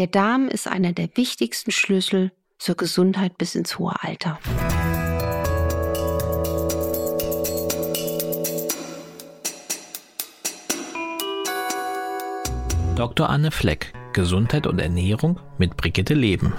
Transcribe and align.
Der 0.00 0.06
Darm 0.06 0.48
ist 0.48 0.66
einer 0.66 0.94
der 0.94 1.10
wichtigsten 1.14 1.70
Schlüssel 1.72 2.32
zur 2.56 2.74
Gesundheit 2.74 3.36
bis 3.36 3.54
ins 3.54 3.78
hohe 3.78 3.92
Alter. 4.02 4.38
Dr. 12.96 13.28
Anne 13.28 13.50
Fleck, 13.50 13.92
Gesundheit 14.14 14.66
und 14.66 14.78
Ernährung 14.78 15.38
mit 15.58 15.76
Brigitte 15.76 16.14
Leben. 16.14 16.54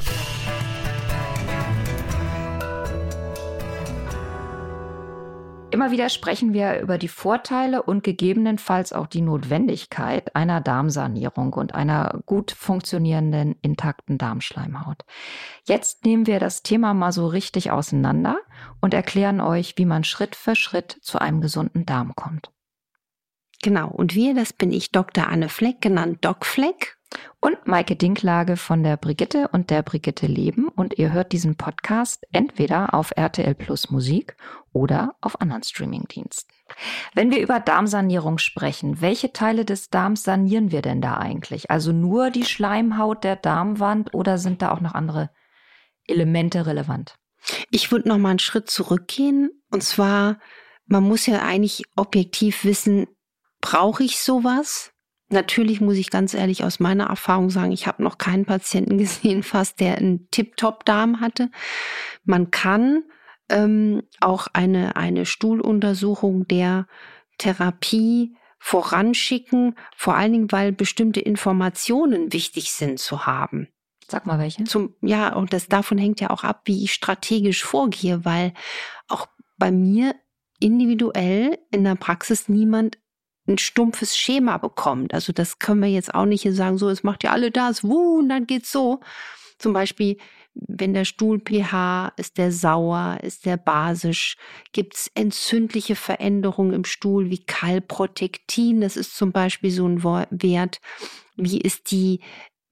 Immer 5.82 5.90
wieder 5.90 6.10
sprechen 6.10 6.54
wir 6.54 6.80
über 6.80 7.00
die 7.00 7.08
Vorteile 7.08 7.82
und 7.82 8.04
gegebenenfalls 8.04 8.94
auch 8.94 9.08
die 9.08 9.22
Notwendigkeit 9.22 10.36
einer 10.36 10.62
Darmsanierung 10.62 11.54
und 11.54 11.74
einer 11.74 12.22
gut 12.28 12.52
funktionierenden, 12.52 13.56
intakten 13.64 14.20
Darmschleimhaut. 14.20 15.04
Jetzt 15.64 16.06
nehmen 16.06 16.28
wir 16.28 16.40
das 16.40 16.62
Thema 16.62 16.94
mal 16.94 17.12
so 17.12 17.26
richtig 17.26 17.72
auseinander 17.72 18.38
und 18.80 18.94
erklären 18.94 19.42
euch, 19.42 19.74
wie 19.78 19.86
man 19.86 20.04
Schritt 20.04 20.36
für 20.36 20.56
Schritt 20.56 21.00
zu 21.02 21.18
einem 21.18 21.42
gesunden 21.42 21.84
Darm 21.88 22.14
kommt. 22.16 22.52
Genau, 23.64 23.90
und 23.90 24.14
wir, 24.14 24.36
das 24.36 24.54
bin 24.54 24.72
ich 24.72 24.92
Dr. 24.92 25.30
Anne 25.30 25.50
Fleck, 25.50 25.82
genannt 25.82 26.20
Doc 26.22 26.46
Fleck. 26.46 27.00
Und 27.42 27.68
Maike 27.68 27.96
Dinklage 27.96 28.56
von 28.56 28.84
der 28.84 28.96
Brigitte 28.98 29.50
und 29.52 29.70
der 29.70 29.82
Brigitte 29.82 30.28
Leben. 30.28 30.70
Und 30.70 30.98
ihr 30.98 31.12
hört 31.12 31.32
diesen 31.34 31.56
Podcast 31.56 32.26
entweder 32.32 32.94
auf 32.94 33.12
RTL 33.16 33.56
Plus 33.56 33.90
Musik 33.90 34.38
oder 34.74 35.16
auf 35.22 35.42
anderen 35.42 35.64
Streamingdiensten. 35.64 36.54
Wenn 37.14 37.32
wir 37.32 37.42
über 37.42 37.60
Darmsanierung 37.60 38.38
sprechen, 38.38 39.02
welche 39.02 39.34
Teile 39.34 39.66
des 39.66 39.90
Darms 39.90 40.24
sanieren 40.24 40.72
wir 40.72 40.82
denn 40.82 41.02
da 41.02 41.18
eigentlich? 41.18 41.70
Also 41.70 41.92
nur 41.92 42.30
die 42.30 42.46
Schleimhaut 42.46 43.24
der 43.24 43.36
Darmwand 43.36 44.14
oder 44.14 44.38
sind 44.38 44.62
da 44.62 44.72
auch 44.72 44.82
noch 44.82 44.94
andere 44.94 45.30
Elemente 46.08 46.66
relevant? 46.66 47.16
Ich 47.70 47.92
würde 47.92 48.08
noch 48.08 48.18
mal 48.18 48.30
einen 48.30 48.40
Schritt 48.40 48.70
zurückgehen. 48.70 49.50
Und 49.70 49.84
zwar, 49.84 50.40
man 50.86 51.04
muss 51.04 51.26
ja 51.26 51.42
eigentlich 51.42 51.84
objektiv 51.96 52.64
wissen, 52.64 53.08
Brauche 53.62 54.04
ich 54.04 54.20
sowas? 54.20 54.92
Natürlich 55.30 55.80
muss 55.80 55.96
ich 55.96 56.10
ganz 56.10 56.34
ehrlich 56.34 56.66
aus 56.66 56.82
meiner 56.82 57.06
Erfahrung 57.06 57.50
sagen, 57.50 57.72
ich 57.72 57.88
habe 57.88 58.04
noch 58.04 58.18
keinen 58.18 58.46
Patienten 58.46 58.98
gesehen, 58.98 59.44
fast 59.44 59.80
der 59.80 59.98
einen 59.98 60.30
Tip-Top-Darm 60.32 61.22
hatte. 61.22 61.50
Man 62.26 62.52
kann 62.52 63.04
ähm, 63.52 64.04
auch 64.20 64.48
eine, 64.54 64.96
eine 64.96 65.26
Stuhluntersuchung 65.26 66.48
der 66.48 66.88
Therapie 67.38 68.36
voranschicken, 68.60 69.76
vor 69.96 70.16
allen 70.16 70.34
Dingen, 70.34 70.52
weil 70.52 70.72
bestimmte 70.72 71.20
Informationen 71.20 72.32
wichtig 72.32 72.72
sind 72.72 73.00
zu 73.00 73.26
haben. 73.26 73.68
Sag 74.08 74.26
mal 74.26 74.40
welche. 74.40 74.64
Zum, 74.66 74.94
ja, 75.02 75.34
und 75.34 75.54
das 75.54 75.68
davon 75.68 75.98
hängt 75.98 76.20
ja 76.22 76.30
auch 76.30 76.44
ab, 76.44 76.62
wie 76.66 76.84
ich 76.84 76.94
strategisch 76.94 77.64
vorgehe, 77.64 78.26
weil 78.26 78.54
auch 79.08 79.28
bei 79.58 79.72
mir 79.72 80.16
individuell 80.60 81.58
in 81.72 81.84
der 81.84 81.96
Praxis 81.96 82.50
niemand 82.50 82.98
ein 83.48 83.58
stumpfes 83.58 84.18
Schema 84.18 84.58
bekommt. 84.58 85.14
Also 85.14 85.34
das 85.34 85.60
können 85.60 85.82
wir 85.82 85.90
jetzt 85.90 86.14
auch 86.14 86.26
nicht 86.26 86.44
hier 86.44 86.54
sagen, 86.54 86.78
so, 86.78 86.90
es 86.90 87.04
macht 87.04 87.24
ja 87.24 87.32
alle 87.32 87.52
das, 87.52 87.84
wuh, 87.84 88.20
und 88.20 88.30
dann 88.30 88.46
geht's 88.46 88.72
so. 88.72 89.00
Zum 89.58 89.74
Beispiel, 89.74 90.18
wenn 90.54 90.94
der 90.94 91.06
Stuhl 91.06 91.40
pH 91.40 92.14
ist 92.18 92.38
der 92.38 92.52
sauer, 92.52 93.20
ist 93.24 93.46
der 93.46 93.58
basisch, 93.58 94.36
gibt's 94.74 95.10
entzündliche 95.16 95.96
Veränderungen 95.96 96.74
im 96.74 96.86
Stuhl 96.86 97.30
wie 97.30 97.44
Kalprotektin, 97.44 98.82
das 98.82 98.98
ist 98.98 99.16
zum 99.16 99.32
Beispiel 99.32 99.72
so 99.72 99.88
ein 99.88 100.04
Wert. 100.04 100.80
Wie 101.38 101.62
ist 101.62 101.92
die 101.92 102.20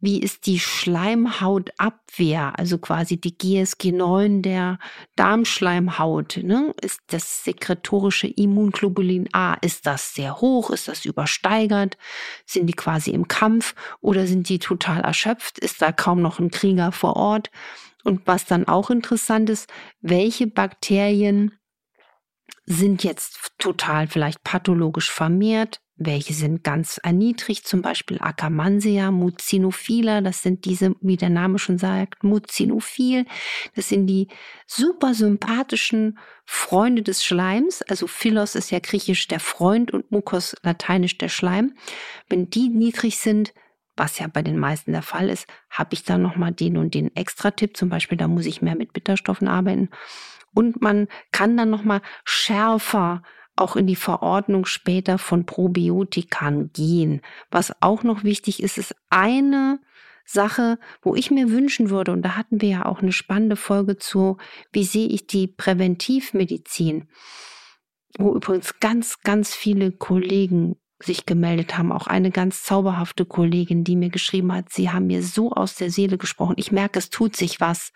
wie 0.02 0.22
ist 0.22 0.46
die 0.46 0.60
Schleimhautabwehr, 0.60 2.58
also 2.58 2.78
quasi 2.78 3.20
die 3.20 3.38
GSG 3.38 3.92
9 3.92 4.42
der 4.42 4.80
Darmschleimhaut, 5.16 6.40
ne? 6.44 6.74
Ist 6.82 7.02
das 7.08 7.44
sekretorische 7.44 8.28
Immunglobulin 8.28 9.28
A, 9.34 9.56
ist 9.56 9.86
das 9.86 10.14
sehr 10.14 10.40
hoch, 10.40 10.70
ist 10.70 10.88
das 10.88 11.04
übersteigert? 11.06 11.98
Sind 12.46 12.68
die 12.68 12.74
quasi 12.74 13.12
im 13.12 13.28
Kampf 13.28 13.76
oder 14.00 14.26
sind 14.26 14.48
die 14.48 14.60
total 14.60 15.02
erschöpft? 15.02 15.60
Ist 15.60 15.82
da 15.82 15.92
kaum 15.92 16.22
noch 16.22 16.40
ein 16.40 16.52
Krieger 16.52 16.92
vor 16.92 17.16
Ort? 17.18 17.52
Und 18.06 18.26
was 18.26 18.46
dann 18.46 18.68
auch 18.68 18.90
interessant 18.90 19.50
ist, 19.50 19.70
welche 20.00 20.48
Bakterien 20.48 21.52
sind 22.66 23.04
jetzt 23.04 23.52
total 23.58 24.08
vielleicht 24.08 24.44
pathologisch 24.44 25.12
vermehrt? 25.12 25.82
Welche 26.02 26.34
sind 26.34 26.64
ganz 26.64 26.98
erniedrigt, 27.04 27.68
zum 27.68 27.82
Beispiel 27.82 28.20
Akkermansia, 28.22 29.12
Mucinophila, 29.12 30.22
das 30.22 30.42
sind 30.42 30.64
diese, 30.64 30.96
wie 31.02 31.18
der 31.18 31.30
Name 31.30 31.60
schon 31.60 31.78
sagt, 31.78 32.24
Mucinophil, 32.24 33.26
das 33.76 33.90
sind 33.90 34.08
die 34.08 34.30
super 34.66 35.14
sympathischen 35.14 36.18
Freunde 36.46 37.02
des 37.02 37.26
Schleims, 37.26 37.82
also 37.82 38.08
Philos 38.08 38.56
ist 38.56 38.72
ja 38.72 38.80
griechisch 38.80 39.28
der 39.28 39.42
Freund 39.42 39.92
und 39.92 40.10
Mukos 40.10 40.56
lateinisch 40.64 41.18
der 41.18 41.28
Schleim. 41.28 41.76
Wenn 42.30 42.50
die 42.50 42.70
niedrig 42.70 43.18
sind, 43.18 43.54
was 43.98 44.20
ja 44.20 44.28
bei 44.28 44.42
den 44.42 44.58
meisten 44.58 44.94
der 44.94 45.02
Fall 45.02 45.30
ist, 45.30 45.48
habe 45.70 45.94
ich 45.96 46.06
da 46.06 46.18
nochmal 46.18 46.54
den 46.54 46.78
und 46.78 46.94
den 46.94 47.14
Extra-Tipp, 47.14 47.76
zum 47.76 47.90
Beispiel, 47.90 48.18
da 48.18 48.30
muss 48.30 48.46
ich 48.46 48.62
mehr 48.62 48.76
mit 48.76 48.94
Bitterstoffen 48.94 49.50
arbeiten. 49.50 49.90
Und 50.54 50.82
man 50.82 51.10
kann 51.32 51.58
dann 51.58 51.70
nochmal 51.70 52.02
schärfer 52.24 53.22
auch 53.60 53.76
in 53.76 53.88
die 53.88 53.96
Verordnung 53.96 54.66
später 54.66 55.18
von 55.18 55.46
Probiotikern 55.46 56.72
gehen. 56.74 57.22
Was 57.52 57.74
auch 57.82 58.04
noch 58.04 58.24
wichtig 58.24 58.64
ist, 58.64 58.78
ist 58.78 58.96
eine 59.10 59.80
Sache, 60.26 60.78
wo 61.02 61.16
ich 61.16 61.32
mir 61.32 61.50
wünschen 61.50 61.90
würde, 61.90 62.12
und 62.12 62.22
da 62.22 62.36
hatten 62.36 62.62
wir 62.62 62.70
ja 62.70 62.86
auch 62.86 63.02
eine 63.02 63.12
spannende 63.12 63.56
Folge 63.56 63.98
zu, 63.98 64.38
wie 64.72 64.84
sehe 64.84 65.08
ich 65.08 65.26
die 65.26 65.48
Präventivmedizin, 65.48 67.10
wo 68.18 68.36
übrigens 68.36 68.80
ganz, 68.80 69.22
ganz 69.22 69.56
viele 69.56 69.92
Kollegen 69.92 70.76
sich 71.02 71.26
gemeldet 71.26 71.78
haben. 71.78 71.92
Auch 71.92 72.08
eine 72.08 72.32
ganz 72.32 72.64
zauberhafte 72.64 73.26
Kollegin, 73.26 73.84
die 73.84 73.96
mir 73.96 74.10
geschrieben 74.10 74.54
hat, 74.54 74.72
sie 74.72 74.90
haben 74.90 75.08
mir 75.08 75.24
so 75.24 75.52
aus 75.52 75.76
der 75.76 75.92
Seele 75.92 76.18
gesprochen. 76.18 76.56
Ich 76.58 76.72
merke, 76.72 77.00
es 77.00 77.10
tut 77.10 77.36
sich 77.36 77.62
was, 77.62 77.94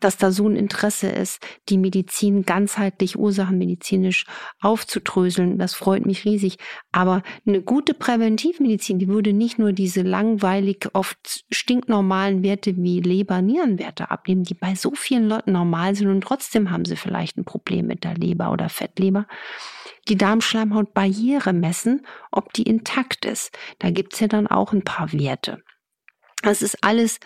dass 0.00 0.16
da 0.16 0.30
so 0.30 0.48
ein 0.48 0.56
Interesse 0.56 1.08
ist, 1.08 1.44
die 1.68 1.78
Medizin 1.78 2.42
ganzheitlich 2.42 3.18
ursachenmedizinisch 3.18 4.26
aufzudröseln. 4.60 5.58
Das 5.58 5.74
freut 5.74 6.06
mich 6.06 6.24
riesig. 6.24 6.58
Aber 6.92 7.22
eine 7.46 7.62
gute 7.62 7.94
Präventivmedizin, 7.94 8.98
die 8.98 9.08
würde 9.08 9.32
nicht 9.32 9.58
nur 9.58 9.72
diese 9.72 10.02
langweilig, 10.02 10.88
oft 10.92 11.44
stinknormalen 11.50 12.42
Werte 12.42 12.76
wie 12.76 13.00
Leber-Nierenwerte 13.00 14.10
abnehmen, 14.10 14.44
die 14.44 14.54
bei 14.54 14.74
so 14.74 14.92
vielen 14.94 15.28
Leuten 15.28 15.52
normal 15.52 15.94
sind 15.94 16.08
und 16.08 16.20
trotzdem 16.20 16.70
haben 16.70 16.84
sie 16.84 16.96
vielleicht 16.96 17.36
ein 17.36 17.44
Problem 17.44 17.86
mit 17.86 18.04
der 18.04 18.14
Leber 18.14 18.52
oder 18.52 18.68
Fettleber 18.68 19.26
die 20.08 20.16
Darmschleimhautbarriere 20.16 21.52
messen, 21.52 22.06
ob 22.30 22.52
die 22.52 22.62
intakt 22.62 23.24
ist. 23.24 23.56
Da 23.78 23.90
gibt's 23.90 24.20
ja 24.20 24.28
dann 24.28 24.46
auch 24.46 24.72
ein 24.72 24.82
paar 24.82 25.12
Werte. 25.12 25.62
Das 26.42 26.62
ist 26.62 26.82
alles 26.84 27.18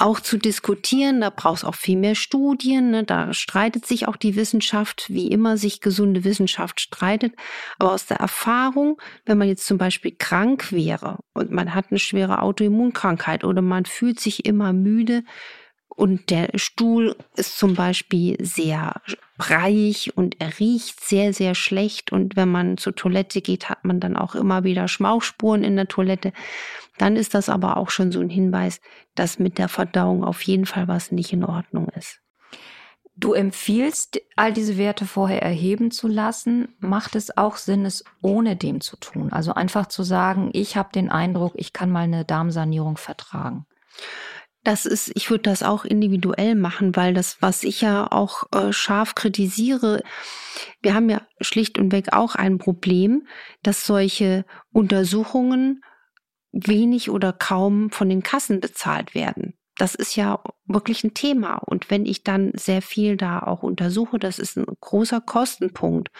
auch 0.00 0.20
zu 0.20 0.38
diskutieren. 0.38 1.20
Da 1.20 1.30
braucht 1.30 1.58
es 1.58 1.64
auch 1.64 1.74
viel 1.74 1.98
mehr 1.98 2.14
Studien. 2.14 2.90
Ne? 2.90 3.04
Da 3.04 3.34
streitet 3.34 3.86
sich 3.86 4.08
auch 4.08 4.16
die 4.16 4.34
Wissenschaft, 4.34 5.06
wie 5.08 5.28
immer 5.28 5.56
sich 5.56 5.80
gesunde 5.80 6.24
Wissenschaft 6.24 6.80
streitet. 6.80 7.34
Aber 7.78 7.92
aus 7.92 8.06
der 8.06 8.16
Erfahrung, 8.16 9.00
wenn 9.26 9.38
man 9.38 9.48
jetzt 9.48 9.66
zum 9.66 9.78
Beispiel 9.78 10.14
krank 10.16 10.72
wäre 10.72 11.18
und 11.34 11.50
man 11.50 11.74
hat 11.74 11.86
eine 11.90 11.98
schwere 11.98 12.40
Autoimmunkrankheit 12.40 13.44
oder 13.44 13.62
man 13.62 13.84
fühlt 13.84 14.20
sich 14.20 14.46
immer 14.46 14.72
müde, 14.72 15.22
und 15.96 16.30
der 16.30 16.50
Stuhl 16.54 17.16
ist 17.36 17.58
zum 17.58 17.74
Beispiel 17.74 18.36
sehr 18.44 19.02
breiig 19.36 20.12
und 20.14 20.40
er 20.40 20.58
riecht 20.58 21.00
sehr, 21.00 21.32
sehr 21.32 21.54
schlecht. 21.54 22.12
Und 22.12 22.36
wenn 22.36 22.50
man 22.50 22.78
zur 22.78 22.94
Toilette 22.94 23.42
geht, 23.42 23.68
hat 23.68 23.84
man 23.84 24.00
dann 24.00 24.16
auch 24.16 24.34
immer 24.34 24.64
wieder 24.64 24.88
Schmauchspuren 24.88 25.64
in 25.64 25.76
der 25.76 25.88
Toilette. 25.88 26.32
Dann 26.98 27.16
ist 27.16 27.34
das 27.34 27.48
aber 27.48 27.76
auch 27.76 27.90
schon 27.90 28.12
so 28.12 28.20
ein 28.20 28.30
Hinweis, 28.30 28.80
dass 29.14 29.38
mit 29.38 29.58
der 29.58 29.68
Verdauung 29.68 30.24
auf 30.24 30.42
jeden 30.42 30.66
Fall 30.66 30.88
was 30.88 31.12
nicht 31.12 31.32
in 31.32 31.44
Ordnung 31.44 31.88
ist. 31.90 32.20
Du 33.16 33.34
empfiehlst, 33.34 34.20
all 34.36 34.52
diese 34.52 34.78
Werte 34.78 35.04
vorher 35.04 35.42
erheben 35.42 35.90
zu 35.90 36.08
lassen. 36.08 36.68
Macht 36.78 37.16
es 37.16 37.36
auch 37.36 37.56
Sinn, 37.56 37.84
es 37.84 38.04
ohne 38.22 38.56
dem 38.56 38.80
zu 38.80 38.96
tun? 38.96 39.32
Also 39.32 39.52
einfach 39.52 39.86
zu 39.86 40.02
sagen, 40.02 40.48
ich 40.54 40.76
habe 40.76 40.88
den 40.94 41.10
Eindruck, 41.10 41.52
ich 41.56 41.74
kann 41.74 41.90
mal 41.90 42.04
eine 42.04 42.24
Darmsanierung 42.24 42.96
vertragen. 42.96 43.66
Das 44.70 44.86
ist, 44.86 45.10
ich 45.16 45.28
würde 45.30 45.42
das 45.42 45.64
auch 45.64 45.84
individuell 45.84 46.54
machen, 46.54 46.94
weil 46.94 47.12
das, 47.12 47.38
was 47.42 47.64
ich 47.64 47.80
ja 47.80 48.06
auch 48.08 48.44
äh, 48.52 48.72
scharf 48.72 49.16
kritisiere, 49.16 50.00
wir 50.80 50.94
haben 50.94 51.10
ja 51.10 51.22
schlicht 51.40 51.76
und 51.76 51.90
weg 51.90 52.12
auch 52.12 52.36
ein 52.36 52.58
Problem, 52.58 53.26
dass 53.64 53.84
solche 53.84 54.44
Untersuchungen 54.70 55.82
wenig 56.52 57.10
oder 57.10 57.32
kaum 57.32 57.90
von 57.90 58.08
den 58.08 58.22
Kassen 58.22 58.60
bezahlt 58.60 59.12
werden. 59.12 59.54
Das 59.76 59.96
ist 59.96 60.14
ja 60.14 60.40
wirklich 60.66 61.02
ein 61.02 61.14
Thema. 61.14 61.56
Und 61.56 61.90
wenn 61.90 62.06
ich 62.06 62.22
dann 62.22 62.52
sehr 62.54 62.80
viel 62.80 63.16
da 63.16 63.40
auch 63.40 63.64
untersuche, 63.64 64.20
das 64.20 64.38
ist 64.38 64.56
ein 64.56 64.66
großer 64.80 65.20
Kostenpunkt, 65.20 66.10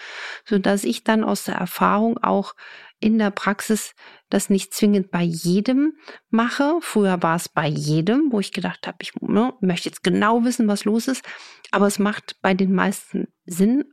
so 0.43 0.59
dass 0.59 0.83
ich 0.83 1.05
dann 1.05 1.23
aus 1.23 1.45
der 1.45 1.55
Erfahrung 1.55 2.17
auch 2.17 2.53
in 3.01 3.17
der 3.17 3.31
Praxis 3.31 3.93
das 4.29 4.49
nicht 4.49 4.73
zwingend 4.73 5.11
bei 5.11 5.23
jedem 5.23 5.93
mache. 6.29 6.77
Früher 6.81 7.21
war 7.21 7.35
es 7.35 7.49
bei 7.49 7.67
jedem, 7.67 8.31
wo 8.31 8.39
ich 8.39 8.53
gedacht 8.53 8.87
habe, 8.87 8.97
ich 9.01 9.13
ne, 9.19 9.53
möchte 9.59 9.89
jetzt 9.89 10.03
genau 10.03 10.43
wissen, 10.45 10.67
was 10.67 10.85
los 10.85 11.07
ist. 11.07 11.25
Aber 11.71 11.87
es 11.87 11.99
macht 11.99 12.37
bei 12.41 12.53
den 12.53 12.73
meisten 12.73 13.27
Sinn. 13.45 13.85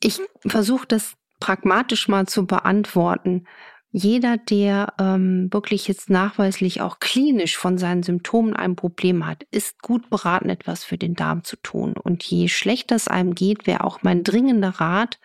Ich 0.00 0.20
versuche 0.46 0.86
das 0.86 1.14
pragmatisch 1.38 2.08
mal 2.08 2.26
zu 2.26 2.46
beantworten. 2.46 3.46
Jeder, 3.90 4.36
der 4.36 4.92
ähm, 4.98 5.48
wirklich 5.50 5.88
jetzt 5.88 6.10
nachweislich 6.10 6.82
auch 6.82 6.98
klinisch 6.98 7.56
von 7.56 7.78
seinen 7.78 8.02
Symptomen 8.02 8.54
ein 8.54 8.76
Problem 8.76 9.26
hat, 9.26 9.44
ist 9.50 9.80
gut 9.80 10.10
beraten, 10.10 10.50
etwas 10.50 10.84
für 10.84 10.98
den 10.98 11.14
Darm 11.14 11.42
zu 11.42 11.56
tun. 11.56 11.94
Und 11.94 12.22
je 12.24 12.48
schlechter 12.48 12.96
es 12.96 13.08
einem 13.08 13.34
geht, 13.34 13.66
wäre 13.66 13.84
auch 13.84 14.02
mein 14.02 14.24
dringender 14.24 14.80
Rat, 14.80 15.18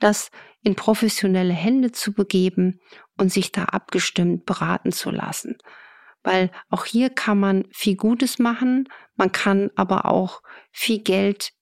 das 0.00 0.30
in 0.62 0.74
professionelle 0.74 1.54
Hände 1.54 1.92
zu 1.92 2.12
begeben 2.12 2.80
und 3.16 3.32
sich 3.32 3.52
da 3.52 3.64
abgestimmt 3.64 4.46
beraten 4.46 4.92
zu 4.92 5.10
lassen. 5.10 5.56
Weil 6.22 6.50
auch 6.68 6.84
hier 6.84 7.10
kann 7.10 7.38
man 7.38 7.64
viel 7.70 7.96
Gutes 7.96 8.38
machen, 8.38 8.88
man 9.16 9.32
kann 9.32 9.70
aber 9.76 10.06
auch 10.06 10.42
viel 10.72 11.00
Geld 11.00 11.52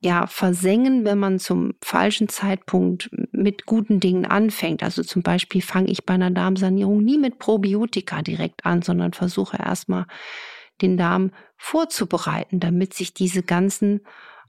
ja 0.00 0.26
versengen, 0.26 1.04
wenn 1.04 1.18
man 1.18 1.38
zum 1.38 1.74
falschen 1.82 2.28
Zeitpunkt 2.28 3.10
mit 3.32 3.66
guten 3.66 3.98
Dingen 3.98 4.26
anfängt. 4.26 4.82
Also 4.82 5.02
zum 5.02 5.22
Beispiel 5.22 5.62
fange 5.62 5.90
ich 5.90 6.04
bei 6.04 6.14
einer 6.14 6.30
Darmsanierung 6.30 7.02
nie 7.02 7.18
mit 7.18 7.38
Probiotika 7.38 8.22
direkt 8.22 8.66
an, 8.66 8.82
sondern 8.82 9.14
versuche 9.14 9.56
erstmal 9.56 10.06
den 10.82 10.96
Darm 10.98 11.32
vorzubereiten, 11.56 12.60
damit 12.60 12.92
sich 12.92 13.14
diese 13.14 13.42
ganzen 13.42 14.00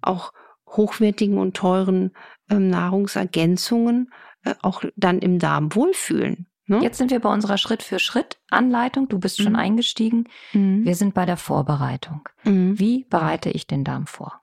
auch 0.01 0.33
hochwertigen 0.67 1.37
und 1.37 1.55
teuren 1.55 2.11
äh, 2.49 2.55
Nahrungsergänzungen 2.55 4.11
äh, 4.43 4.53
auch 4.61 4.83
dann 4.95 5.19
im 5.19 5.39
Darm 5.39 5.73
wohlfühlen. 5.73 6.47
Ne? 6.67 6.81
Jetzt 6.81 6.97
sind 6.97 7.11
wir 7.11 7.19
bei 7.19 7.31
unserer 7.31 7.57
Schritt-für-Schritt-Anleitung. 7.57 9.07
Du 9.07 9.19
bist 9.19 9.41
schon 9.41 9.53
mhm. 9.53 9.59
eingestiegen. 9.59 10.27
Mhm. 10.51 10.83
Wir 10.83 10.95
sind 10.95 11.13
bei 11.13 11.25
der 11.25 11.37
Vorbereitung. 11.37 12.27
Mhm. 12.43 12.77
Wie 12.77 13.05
bereite 13.05 13.49
ich 13.49 13.67
den 13.67 13.85
Darm 13.85 14.05
vor? 14.05 14.41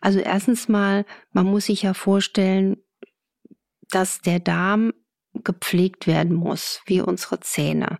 Also 0.00 0.18
erstens 0.18 0.68
mal, 0.68 1.06
man 1.32 1.46
muss 1.46 1.66
sich 1.66 1.82
ja 1.82 1.94
vorstellen, 1.94 2.76
dass 3.88 4.20
der 4.20 4.38
Darm 4.38 4.92
gepflegt 5.34 6.06
werden 6.06 6.34
muss, 6.34 6.82
wie 6.84 7.00
unsere 7.00 7.40
Zähne. 7.40 7.98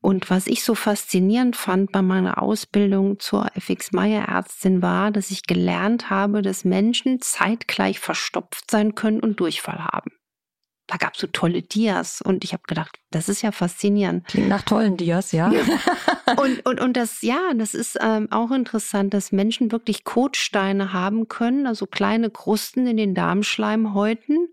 Und 0.00 0.30
was 0.30 0.46
ich 0.46 0.62
so 0.62 0.74
faszinierend 0.74 1.56
fand 1.56 1.92
bei 1.92 2.02
meiner 2.02 2.40
Ausbildung 2.40 3.18
zur 3.18 3.48
FX 3.56 3.92
Meyer 3.92 4.28
Ärztin 4.28 4.80
war, 4.80 5.10
dass 5.10 5.30
ich 5.30 5.42
gelernt 5.44 6.08
habe, 6.08 6.42
dass 6.42 6.64
Menschen 6.64 7.20
zeitgleich 7.20 7.98
verstopft 7.98 8.70
sein 8.70 8.94
können 8.94 9.20
und 9.20 9.40
Durchfall 9.40 9.84
haben 9.84 10.12
da 10.88 10.96
gab 10.96 11.14
es 11.14 11.20
so 11.20 11.26
tolle 11.26 11.62
Dias 11.62 12.22
und 12.22 12.44
ich 12.44 12.54
habe 12.54 12.62
gedacht, 12.66 12.98
das 13.10 13.28
ist 13.28 13.42
ja 13.42 13.52
faszinierend. 13.52 14.26
Klingt 14.26 14.48
nach 14.48 14.62
tollen 14.62 14.96
Dias, 14.96 15.32
ja. 15.32 15.52
und, 16.38 16.64
und, 16.66 16.80
und 16.80 16.96
das, 16.96 17.20
ja, 17.20 17.52
das 17.54 17.74
ist 17.74 17.98
ähm, 18.00 18.28
auch 18.32 18.50
interessant, 18.50 19.12
dass 19.12 19.30
Menschen 19.30 19.70
wirklich 19.70 20.04
Kotsteine 20.04 20.94
haben 20.94 21.28
können, 21.28 21.66
also 21.66 21.86
kleine 21.86 22.30
Krusten 22.30 22.86
in 22.86 22.96
den 22.96 23.14
Darmschleimhäuten 23.14 24.48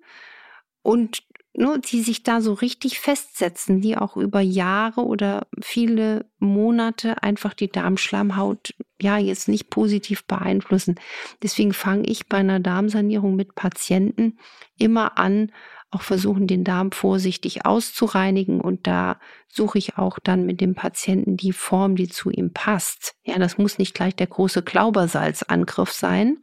und 0.81 1.23
nur 1.57 1.77
die 1.77 2.01
sich 2.01 2.23
da 2.23 2.41
so 2.41 2.53
richtig 2.53 2.99
festsetzen, 2.99 3.81
die 3.81 3.97
auch 3.97 4.17
über 4.17 4.41
Jahre 4.41 5.05
oder 5.05 5.47
viele 5.61 6.25
Monate 6.39 7.23
einfach 7.23 7.53
die 7.53 7.71
Darmschleimhaut 7.71 8.73
ja 9.01 9.17
jetzt 9.17 9.47
nicht 9.47 9.69
positiv 9.69 10.25
beeinflussen. 10.25 10.95
Deswegen 11.41 11.73
fange 11.73 12.07
ich 12.07 12.27
bei 12.27 12.37
einer 12.37 12.59
Darmsanierung 12.59 13.35
mit 13.35 13.55
Patienten 13.55 14.37
immer 14.77 15.17
an, 15.17 15.51
auch 15.91 16.01
versuchen, 16.01 16.45
den 16.45 16.63
Darm 16.63 16.91
vorsichtig 16.91 17.65
auszureinigen. 17.65 18.59
Und 18.59 18.85
da 18.85 19.19
suche 19.47 19.77
ich 19.77 19.97
auch 19.97 20.19
dann 20.19 20.45
mit 20.45 20.59
dem 20.59 20.75
Patienten 20.75 21.37
die 21.37 21.53
Form, 21.53 21.95
die 21.95 22.09
zu 22.09 22.29
ihm 22.29 22.51
passt. 22.51 23.15
Ja, 23.23 23.39
das 23.39 23.57
muss 23.57 23.77
nicht 23.77 23.95
gleich 23.95 24.15
der 24.15 24.27
große 24.27 24.61
Klaubersalzangriff 24.61 25.91
sein. 25.91 26.39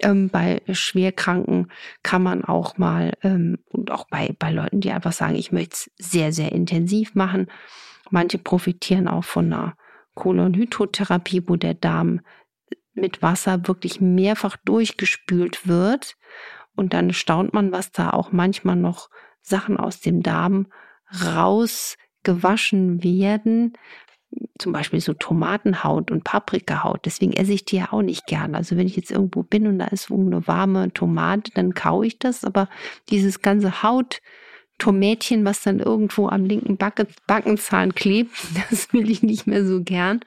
Ähm, 0.00 0.28
bei 0.28 0.62
Schwerkranken 0.70 1.70
kann 2.02 2.22
man 2.22 2.44
auch 2.44 2.76
mal, 2.76 3.14
ähm, 3.22 3.58
und 3.70 3.90
auch 3.90 4.06
bei, 4.08 4.34
bei 4.38 4.50
Leuten, 4.50 4.80
die 4.80 4.90
einfach 4.90 5.12
sagen, 5.12 5.36
ich 5.36 5.52
möchte 5.52 5.74
es 5.74 5.90
sehr, 5.98 6.32
sehr 6.32 6.52
intensiv 6.52 7.14
machen. 7.14 7.46
Manche 8.10 8.38
profitieren 8.38 9.08
auch 9.08 9.24
von 9.24 9.52
einer 9.52 9.76
Kolonhydrotherapie, 10.14 11.42
wo 11.46 11.56
der 11.56 11.74
Darm 11.74 12.20
mit 12.94 13.22
Wasser 13.22 13.66
wirklich 13.68 14.00
mehrfach 14.00 14.56
durchgespült 14.64 15.66
wird 15.66 16.16
und 16.76 16.92
dann 16.92 17.12
staunt 17.12 17.54
man, 17.54 17.72
was 17.72 17.90
da 17.90 18.10
auch 18.10 18.32
manchmal 18.32 18.76
noch 18.76 19.08
Sachen 19.40 19.78
aus 19.78 20.00
dem 20.00 20.22
Darm 20.22 20.68
rausgewaschen 21.24 23.02
werden. 23.02 23.72
Zum 24.58 24.72
Beispiel 24.72 25.00
so 25.00 25.12
Tomatenhaut 25.12 26.10
und 26.10 26.24
Paprikahaut. 26.24 27.04
Deswegen 27.04 27.32
esse 27.32 27.52
ich 27.52 27.64
die 27.64 27.76
ja 27.76 27.92
auch 27.92 28.02
nicht 28.02 28.26
gern. 28.26 28.54
Also 28.54 28.76
wenn 28.76 28.86
ich 28.86 28.96
jetzt 28.96 29.10
irgendwo 29.10 29.42
bin 29.42 29.66
und 29.66 29.78
da 29.78 29.86
ist 29.86 30.10
eine 30.10 30.46
warme 30.46 30.92
Tomate, 30.92 31.52
dann 31.54 31.74
kaue 31.74 32.06
ich 32.06 32.18
das. 32.18 32.44
Aber 32.44 32.68
dieses 33.10 33.42
ganze 33.42 33.82
Haut, 33.82 34.20
Tomätchen, 34.78 35.44
was 35.44 35.62
dann 35.62 35.80
irgendwo 35.80 36.28
am 36.28 36.44
linken 36.44 36.76
Backe, 36.76 37.06
Backenzahn 37.26 37.94
klebt, 37.94 38.30
das 38.70 38.92
will 38.92 39.10
ich 39.10 39.22
nicht 39.22 39.46
mehr 39.46 39.64
so 39.66 39.82
gern. 39.82 40.20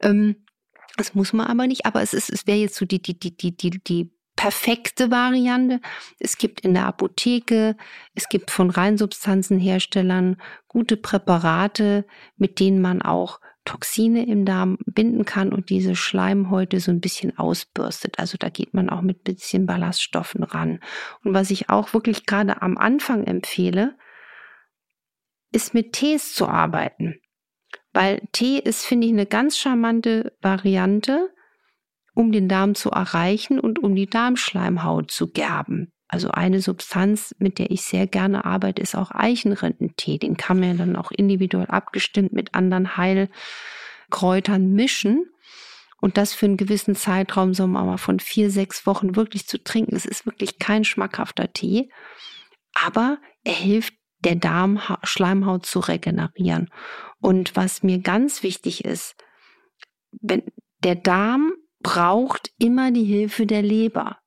Ähm, 0.00 0.36
das 0.96 1.14
muss 1.14 1.32
man 1.32 1.46
aber 1.46 1.66
nicht. 1.66 1.86
Aber 1.86 2.02
es 2.02 2.14
ist, 2.14 2.30
es 2.30 2.46
wäre 2.46 2.58
jetzt 2.58 2.76
so 2.76 2.84
die, 2.84 3.02
die, 3.02 3.18
die, 3.18 3.36
die, 3.36 3.56
die, 3.56 3.70
die 3.70 4.13
perfekte 4.44 5.10
Variante. 5.10 5.80
Es 6.18 6.36
gibt 6.36 6.60
in 6.60 6.74
der 6.74 6.84
Apotheke, 6.84 7.78
es 8.14 8.28
gibt 8.28 8.50
von 8.50 8.68
Reinsubstanzenherstellern 8.68 10.36
gute 10.68 10.98
Präparate, 10.98 12.04
mit 12.36 12.60
denen 12.60 12.82
man 12.82 13.00
auch 13.00 13.40
Toxine 13.64 14.26
im 14.26 14.44
Darm 14.44 14.76
binden 14.84 15.24
kann 15.24 15.50
und 15.50 15.70
diese 15.70 15.96
Schleimhäute 15.96 16.78
so 16.80 16.90
ein 16.90 17.00
bisschen 17.00 17.38
ausbürstet. 17.38 18.18
Also 18.18 18.36
da 18.36 18.50
geht 18.50 18.74
man 18.74 18.90
auch 18.90 19.00
mit 19.00 19.20
ein 19.20 19.34
bisschen 19.34 19.64
Ballaststoffen 19.64 20.44
ran. 20.44 20.80
Und 21.24 21.32
was 21.32 21.50
ich 21.50 21.70
auch 21.70 21.94
wirklich 21.94 22.26
gerade 22.26 22.60
am 22.60 22.76
Anfang 22.76 23.24
empfehle, 23.24 23.96
ist 25.52 25.72
mit 25.72 25.94
Tees 25.94 26.34
zu 26.34 26.46
arbeiten. 26.48 27.18
Weil 27.94 28.20
Tee 28.32 28.58
ist, 28.58 28.84
finde 28.84 29.06
ich, 29.06 29.12
eine 29.14 29.24
ganz 29.24 29.56
charmante 29.56 30.36
Variante, 30.42 31.33
um 32.14 32.32
den 32.32 32.48
Darm 32.48 32.74
zu 32.74 32.90
erreichen 32.90 33.58
und 33.60 33.78
um 33.78 33.94
die 33.94 34.08
Darmschleimhaut 34.08 35.10
zu 35.10 35.30
gerben. 35.30 35.92
Also 36.08 36.30
eine 36.30 36.60
Substanz, 36.60 37.34
mit 37.38 37.58
der 37.58 37.70
ich 37.70 37.82
sehr 37.82 38.06
gerne 38.06 38.44
arbeite, 38.44 38.80
ist 38.80 38.94
auch 38.94 39.10
Eichenrindentee. 39.10 40.18
Den 40.18 40.36
kann 40.36 40.60
man 40.60 40.78
dann 40.78 40.96
auch 40.96 41.10
individuell 41.10 41.66
abgestimmt 41.66 42.32
mit 42.32 42.54
anderen 42.54 42.96
Heilkräutern 42.96 44.72
mischen. 44.72 45.26
Und 46.00 46.16
das 46.16 46.34
für 46.34 46.46
einen 46.46 46.56
gewissen 46.58 46.94
Zeitraum, 46.94 47.54
so 47.54 47.66
mal 47.66 47.96
von 47.96 48.20
vier, 48.20 48.50
sechs 48.50 48.86
Wochen 48.86 49.16
wirklich 49.16 49.48
zu 49.48 49.62
trinken. 49.62 49.96
Es 49.96 50.04
ist 50.04 50.26
wirklich 50.26 50.58
kein 50.58 50.84
schmackhafter 50.84 51.52
Tee. 51.52 51.90
Aber 52.74 53.18
er 53.42 53.54
hilft 53.54 53.94
der 54.20 54.36
Darmschleimhaut 54.36 55.66
zu 55.66 55.80
regenerieren. 55.80 56.70
Und 57.20 57.56
was 57.56 57.82
mir 57.82 57.98
ganz 57.98 58.42
wichtig 58.42 58.84
ist, 58.84 59.16
wenn 60.20 60.42
der 60.80 60.94
Darm 60.94 61.54
braucht 61.84 62.50
immer 62.58 62.90
die 62.90 63.04
Hilfe 63.04 63.46
der 63.46 63.62
Leber. 63.62 64.18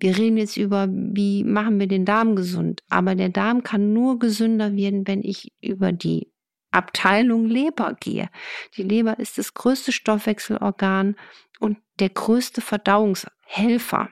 Wir 0.00 0.16
reden 0.16 0.38
jetzt 0.38 0.56
über, 0.56 0.88
wie 0.90 1.44
machen 1.44 1.78
wir 1.78 1.86
den 1.86 2.04
Darm 2.04 2.34
gesund. 2.34 2.82
Aber 2.88 3.14
der 3.14 3.28
Darm 3.28 3.62
kann 3.62 3.92
nur 3.92 4.18
gesünder 4.18 4.74
werden, 4.74 5.06
wenn 5.06 5.22
ich 5.22 5.52
über 5.60 5.92
die 5.92 6.32
Abteilung 6.72 7.46
Leber 7.46 7.94
gehe. 8.00 8.30
Die 8.76 8.82
Leber 8.82 9.20
ist 9.20 9.38
das 9.38 9.54
größte 9.54 9.92
Stoffwechselorgan 9.92 11.14
und 11.60 11.78
der 12.00 12.08
größte 12.08 12.62
Verdauungshelfer. 12.62 14.08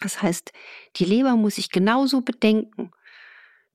Das 0.00 0.22
heißt, 0.22 0.52
die 0.96 1.04
Leber 1.06 1.34
muss 1.36 1.58
ich 1.58 1.70
genauso 1.70 2.20
bedenken. 2.20 2.90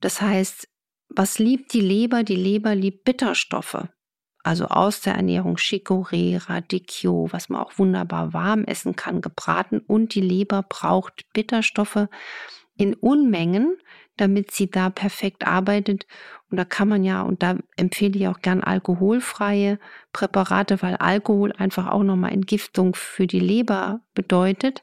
Das 0.00 0.22
heißt, 0.22 0.68
was 1.08 1.38
liebt 1.38 1.72
die 1.72 1.80
Leber? 1.80 2.22
Die 2.22 2.36
Leber 2.36 2.74
liebt 2.74 3.04
Bitterstoffe 3.04 3.88
also 4.48 4.64
aus 4.64 5.02
der 5.02 5.14
Ernährung 5.14 5.56
Chicorée, 5.56 6.38
Radicchio, 6.48 7.28
was 7.32 7.50
man 7.50 7.60
auch 7.60 7.72
wunderbar 7.76 8.32
warm 8.32 8.64
essen 8.64 8.96
kann, 8.96 9.20
gebraten. 9.20 9.80
Und 9.80 10.14
die 10.14 10.22
Leber 10.22 10.64
braucht 10.66 11.30
Bitterstoffe 11.34 12.08
in 12.78 12.94
Unmengen, 12.94 13.76
damit 14.16 14.52
sie 14.52 14.70
da 14.70 14.88
perfekt 14.88 15.46
arbeitet. 15.46 16.06
Und 16.50 16.56
da 16.56 16.64
kann 16.64 16.88
man 16.88 17.04
ja, 17.04 17.20
und 17.20 17.42
da 17.42 17.58
empfehle 17.76 18.18
ich 18.18 18.26
auch 18.26 18.40
gern 18.40 18.62
alkoholfreie 18.62 19.78
Präparate, 20.14 20.80
weil 20.80 20.96
Alkohol 20.96 21.52
einfach 21.52 21.86
auch 21.88 22.02
nochmal 22.02 22.32
Entgiftung 22.32 22.94
für 22.94 23.26
die 23.26 23.40
Leber 23.40 24.00
bedeutet. 24.14 24.82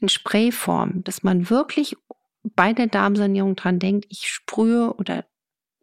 In 0.00 0.10
Sprayform, 0.10 1.02
dass 1.02 1.22
man 1.22 1.48
wirklich 1.48 1.96
bei 2.42 2.74
der 2.74 2.88
Darmsanierung 2.88 3.56
dran 3.56 3.78
denkt, 3.78 4.04
ich 4.10 4.28
sprühe 4.28 4.92
oder 4.92 5.24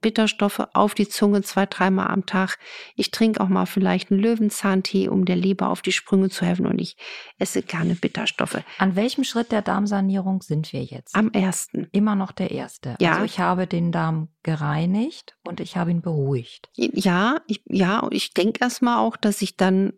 Bitterstoffe 0.02 0.68
auf 0.74 0.94
die 0.94 1.08
Zunge 1.08 1.42
zwei, 1.42 1.66
dreimal 1.66 2.08
am 2.08 2.26
Tag. 2.26 2.58
Ich 2.96 3.12
trinke 3.12 3.42
auch 3.42 3.48
mal 3.48 3.66
vielleicht 3.66 4.12
einen 4.12 4.20
Löwenzahntee, 4.20 5.10
um 5.10 5.26
der 5.26 5.36
Leber 5.36 5.70
auf 5.70 5.82
die 5.82 5.92
Sprünge 5.92 6.30
zu 6.30 6.46
helfen 6.46 6.66
und 6.66 6.80
ich 6.80 6.98
esse 7.38 7.62
gerne 7.62 7.96
Bitterstoffe. 7.96 8.64
An 8.78 8.96
welchem 8.96 9.24
Schritt 9.24 9.52
der 9.52 9.62
Darmsanierung 9.62 10.42
sind 10.42 10.72
wir 10.74 10.84
jetzt? 10.84 11.16
Am 11.16 11.32
ersten. 11.32 11.88
Immer 11.92 12.16
noch 12.16 12.32
der 12.32 12.52
erste. 12.52 12.96
Ja. 13.00 13.14
Also 13.14 13.26
ich 13.26 13.40
habe 13.40 13.68
den 13.68 13.92
Darm 13.92 14.30
gereinigt 14.44 15.36
und 15.44 15.60
ich 15.60 15.78
habe 15.78 15.92
ihn 15.92 16.02
beruhigt. 16.02 16.70
Ja, 16.76 17.42
ich, 17.48 17.62
ja, 17.66 18.00
und 18.00 18.14
ich 18.14 18.34
denke 18.34 18.60
erstmal 18.62 19.00
auch, 19.00 19.18
dass 19.18 19.42
ich 19.42 19.58
dann 19.58 19.94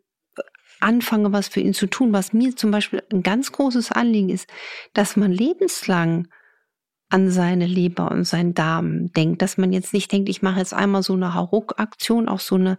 anfange, 0.82 1.32
was 1.32 1.48
für 1.48 1.62
ihn 1.62 1.74
zu 1.74 1.88
tun. 1.88 2.12
Was 2.14 2.34
mir 2.34 2.56
zum 2.56 2.72
Beispiel 2.72 3.04
ein 3.12 3.24
ganz 3.24 3.52
großes 3.52 3.92
Anliegen 3.92 4.30
ist, 4.30 4.50
dass 4.94 5.16
man 5.16 5.32
lebenslang 5.32 6.28
an 7.12 7.30
seine 7.30 7.66
Leber 7.66 8.10
und 8.12 8.24
seinen 8.24 8.54
Darm 8.54 9.12
denkt, 9.14 9.42
dass 9.42 9.58
man 9.58 9.74
jetzt 9.74 9.94
nicht 9.94 10.12
denkt, 10.12 10.30
ich 10.30 10.42
mache 10.42 10.60
jetzt 10.60 10.74
einmal 10.74 11.04
so 11.04 11.14
eine 11.14 11.34
Hauruck-Aktion, 11.34 12.28
auch 12.28 12.40
so 12.40 12.56
eine 12.56 12.78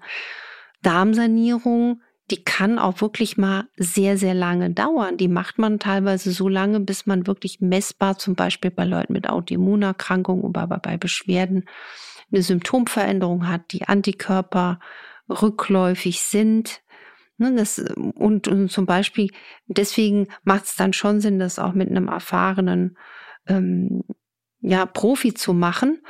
Darmsanierung, 0.83 2.01
die 2.31 2.43
kann 2.43 2.79
auch 2.79 3.01
wirklich 3.03 3.37
mal 3.37 3.69
sehr, 3.77 4.17
sehr 4.17 4.33
lange 4.33 4.71
dauern. 4.71 5.19
Die 5.19 5.29
macht 5.29 5.59
man 5.59 5.79
teilweise 5.79 6.33
so 6.33 6.49
lange, 6.49 6.81
bis 6.81 7.05
man 7.05 7.27
wirklich 7.27 7.61
messbar, 7.61 8.17
zum 8.17 8.35
Beispiel 8.35 8.71
bei 8.71 8.85
Leuten 8.85 9.13
mit 9.13 9.29
Autoimmunerkrankungen 9.29 10.45
oder 10.45 10.67
bei 10.67 10.97
Beschwerden, 10.97 11.69
eine 12.33 12.43
Symptomveränderung 12.43 13.49
hat, 13.49 13.73
die 13.73 13.87
Antikörper 13.87 14.81
rückläufig 15.29 16.23
sind. 16.23 16.81
Ne, 17.37 17.55
das, 17.55 17.79
und, 17.79 18.49
und 18.49 18.71
zum 18.71 18.87
Beispiel, 18.87 19.31
deswegen 19.67 20.29
macht 20.43 20.65
es 20.65 20.77
dann 20.77 20.95
schon 20.95 21.21
Sinn, 21.21 21.39
das 21.39 21.59
auch 21.59 21.75
mit 21.75 21.91
einem 21.91 22.09
erfahrenen 22.09 22.97
ähm, 23.47 24.05
ja, 24.63 24.87
Profi 24.87 25.35
zu 25.35 25.53
machen, 25.53 26.03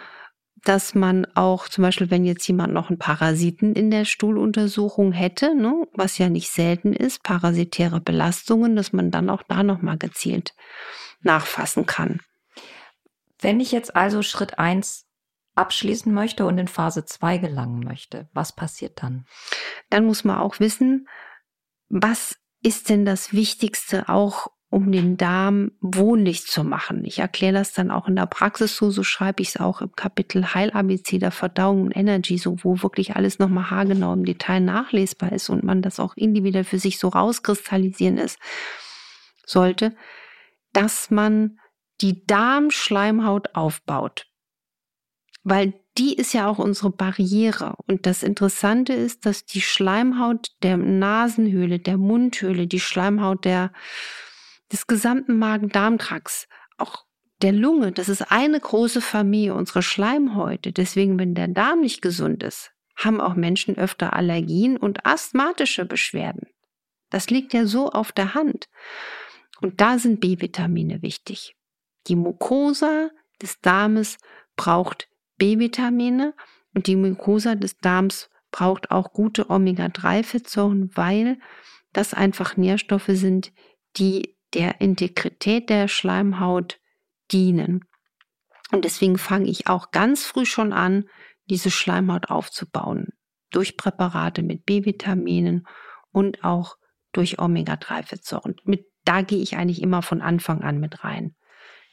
dass 0.64 0.94
man 0.94 1.26
auch 1.34 1.68
zum 1.68 1.82
Beispiel, 1.82 2.10
wenn 2.10 2.24
jetzt 2.24 2.46
jemand 2.46 2.72
noch 2.72 2.88
einen 2.88 2.98
Parasiten 2.98 3.74
in 3.74 3.90
der 3.90 4.04
Stuhluntersuchung 4.04 5.12
hätte, 5.12 5.54
ne, 5.56 5.88
was 5.94 6.18
ja 6.18 6.28
nicht 6.28 6.50
selten 6.50 6.92
ist, 6.92 7.24
parasitäre 7.24 8.00
Belastungen, 8.00 8.76
dass 8.76 8.92
man 8.92 9.10
dann 9.10 9.28
auch 9.28 9.42
da 9.42 9.62
nochmal 9.62 9.98
gezielt 9.98 10.54
nachfassen 11.22 11.86
kann. 11.86 12.20
Wenn 13.40 13.58
ich 13.58 13.72
jetzt 13.72 13.96
also 13.96 14.22
Schritt 14.22 14.58
eins 14.58 15.08
abschließen 15.54 16.12
möchte 16.12 16.46
und 16.46 16.58
in 16.58 16.68
Phase 16.68 17.04
zwei 17.04 17.38
gelangen 17.38 17.80
möchte, 17.80 18.28
was 18.32 18.54
passiert 18.54 19.02
dann? 19.02 19.26
Dann 19.90 20.04
muss 20.04 20.24
man 20.24 20.38
auch 20.38 20.60
wissen, 20.60 21.08
was 21.88 22.36
ist 22.62 22.88
denn 22.88 23.04
das 23.04 23.32
Wichtigste 23.32 24.08
auch 24.08 24.46
um 24.72 24.90
den 24.90 25.18
Darm 25.18 25.72
wohnlich 25.82 26.46
zu 26.46 26.64
machen. 26.64 27.04
Ich 27.04 27.18
erkläre 27.18 27.52
das 27.52 27.74
dann 27.74 27.90
auch 27.90 28.08
in 28.08 28.16
der 28.16 28.24
Praxis 28.24 28.74
so, 28.74 28.90
so 28.90 29.02
schreibe 29.02 29.42
ich 29.42 29.50
es 29.50 29.56
auch 29.58 29.82
im 29.82 29.92
Kapitel 29.92 30.54
Heil-ABC 30.54 31.18
der 31.18 31.30
Verdauung 31.30 31.82
und 31.82 31.92
Energy, 31.92 32.38
so 32.38 32.56
wo 32.64 32.82
wirklich 32.82 33.14
alles 33.14 33.38
nochmal 33.38 33.68
haargenau 33.70 34.14
im 34.14 34.24
Detail 34.24 34.60
nachlesbar 34.60 35.32
ist 35.32 35.50
und 35.50 35.62
man 35.62 35.82
das 35.82 36.00
auch 36.00 36.16
individuell 36.16 36.64
für 36.64 36.78
sich 36.78 36.98
so 36.98 37.08
rauskristallisieren 37.08 38.16
ist, 38.16 38.38
sollte, 39.44 39.94
dass 40.72 41.10
man 41.10 41.58
die 42.00 42.24
Darmschleimhaut 42.26 43.54
aufbaut. 43.54 44.26
Weil 45.44 45.74
die 45.98 46.14
ist 46.14 46.32
ja 46.32 46.48
auch 46.48 46.58
unsere 46.58 46.88
Barriere. 46.88 47.74
Und 47.86 48.06
das 48.06 48.22
Interessante 48.22 48.94
ist, 48.94 49.26
dass 49.26 49.44
die 49.44 49.60
Schleimhaut 49.60 50.48
der 50.62 50.78
Nasenhöhle, 50.78 51.78
der 51.78 51.98
Mundhöhle, 51.98 52.66
die 52.66 52.80
Schleimhaut 52.80 53.44
der 53.44 53.70
des 54.72 54.86
gesamten 54.86 55.38
Magen-Darm-Trakts, 55.38 56.48
auch 56.78 57.04
der 57.42 57.52
Lunge, 57.52 57.92
das 57.92 58.08
ist 58.08 58.30
eine 58.30 58.58
große 58.58 59.00
Familie, 59.00 59.54
unsere 59.54 59.82
Schleimhäute. 59.82 60.72
Deswegen, 60.72 61.18
wenn 61.18 61.34
der 61.34 61.48
Darm 61.48 61.80
nicht 61.80 62.00
gesund 62.00 62.42
ist, 62.42 62.72
haben 62.96 63.20
auch 63.20 63.34
Menschen 63.34 63.76
öfter 63.76 64.12
Allergien 64.12 64.76
und 64.76 65.04
asthmatische 65.04 65.84
Beschwerden. 65.84 66.46
Das 67.10 67.30
liegt 67.30 67.52
ja 67.52 67.66
so 67.66 67.90
auf 67.90 68.12
der 68.12 68.34
Hand. 68.34 68.68
Und 69.60 69.80
da 69.80 69.98
sind 69.98 70.20
B-Vitamine 70.20 71.02
wichtig. 71.02 71.56
Die 72.06 72.16
Mucosa 72.16 73.10
des 73.40 73.60
Darmes 73.60 74.18
braucht 74.56 75.08
B-Vitamine 75.36 76.34
und 76.74 76.86
die 76.86 76.96
Mucosa 76.96 77.54
des 77.54 77.78
Darms 77.78 78.30
braucht 78.50 78.90
auch 78.90 79.12
gute 79.12 79.50
Omega-3-Fettsäuren, 79.50 80.90
weil 80.94 81.38
das 81.92 82.14
einfach 82.14 82.56
Nährstoffe 82.56 83.10
sind, 83.10 83.52
die 83.96 84.36
der 84.54 84.80
Integrität 84.80 85.70
der 85.70 85.88
Schleimhaut 85.88 86.78
dienen. 87.30 87.84
Und 88.70 88.84
deswegen 88.84 89.18
fange 89.18 89.48
ich 89.48 89.66
auch 89.66 89.90
ganz 89.90 90.24
früh 90.24 90.46
schon 90.46 90.72
an, 90.72 91.04
diese 91.46 91.70
Schleimhaut 91.70 92.30
aufzubauen. 92.30 93.08
Durch 93.50 93.76
Präparate 93.76 94.42
mit 94.42 94.64
B-Vitaminen 94.64 95.66
und 96.10 96.42
auch 96.44 96.76
durch 97.12 97.38
Omega-3-Fettsäuren. 97.38 98.56
Mit, 98.64 98.86
da 99.04 99.22
gehe 99.22 99.42
ich 99.42 99.56
eigentlich 99.56 99.82
immer 99.82 100.02
von 100.02 100.22
Anfang 100.22 100.62
an 100.62 100.80
mit 100.80 101.04
rein. 101.04 101.34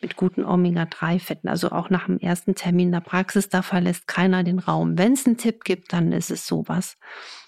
Mit 0.01 0.15
guten 0.15 0.45
Omega-3-Fetten. 0.45 1.49
Also 1.49 1.71
auch 1.71 1.89
nach 1.89 2.05
dem 2.05 2.19
ersten 2.19 2.55
Termin 2.55 2.87
in 2.87 2.93
der 2.93 3.01
Praxis, 3.01 3.49
da 3.49 3.61
verlässt 3.61 4.07
keiner 4.07 4.45
den 4.45 4.59
Raum. 4.59 4.97
Wenn 4.97 5.13
es 5.13 5.25
einen 5.25 5.37
Tipp 5.37 5.65
gibt, 5.65 5.91
dann 5.91 6.13
ist 6.13 6.31
es 6.31 6.47
sowas 6.47 6.97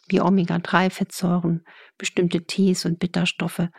wie 0.10 0.20
Omega-3-Fettsäuren, 0.20 1.64
bestimmte 1.98 2.44
Tees 2.46 2.84
und 2.86 3.00
Bitterstoffe, 3.00 3.70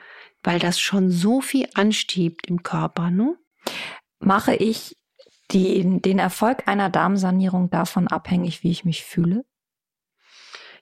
weil 0.43 0.59
das 0.59 0.81
schon 0.81 1.11
so 1.11 1.41
viel 1.41 1.69
anstiebt 1.75 2.47
im 2.47 2.63
Körper. 2.63 3.11
Ne? 3.11 3.37
Mache 4.19 4.55
ich 4.55 4.97
die, 5.51 6.01
den 6.01 6.19
Erfolg 6.19 6.67
einer 6.67 6.91
Darmsanierung 6.91 7.71
davon 7.71 8.09
abhängig, 8.09 8.63
wie 8.63 8.71
ich 8.71 8.85
mich 8.85 9.05
fühle? 9.05 9.45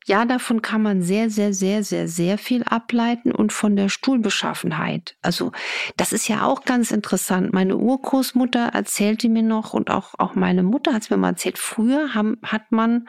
Ja, 0.06 0.24
davon 0.24 0.62
kann 0.62 0.82
man 0.82 1.02
sehr, 1.02 1.28
sehr, 1.28 1.52
sehr, 1.52 1.84
sehr, 1.84 2.08
sehr 2.08 2.38
viel 2.38 2.64
ableiten 2.64 3.32
und 3.32 3.52
von 3.52 3.76
der 3.76 3.90
Stuhlbeschaffenheit. 3.90 5.16
Also 5.20 5.52
das 5.96 6.12
ist 6.12 6.26
ja 6.26 6.46
auch 6.46 6.64
ganz 6.64 6.90
interessant. 6.90 7.52
Meine 7.52 7.76
Urgroßmutter 7.76 8.70
erzählte 8.72 9.28
mir 9.28 9.42
noch 9.42 9.74
und 9.74 9.90
auch, 9.90 10.14
auch 10.18 10.34
meine 10.34 10.62
Mutter 10.62 10.94
hat 10.94 11.02
es 11.02 11.10
mir 11.10 11.18
mal 11.18 11.30
erzählt, 11.30 11.58
früher 11.58 12.14
haben, 12.14 12.38
hat 12.42 12.72
man, 12.72 13.08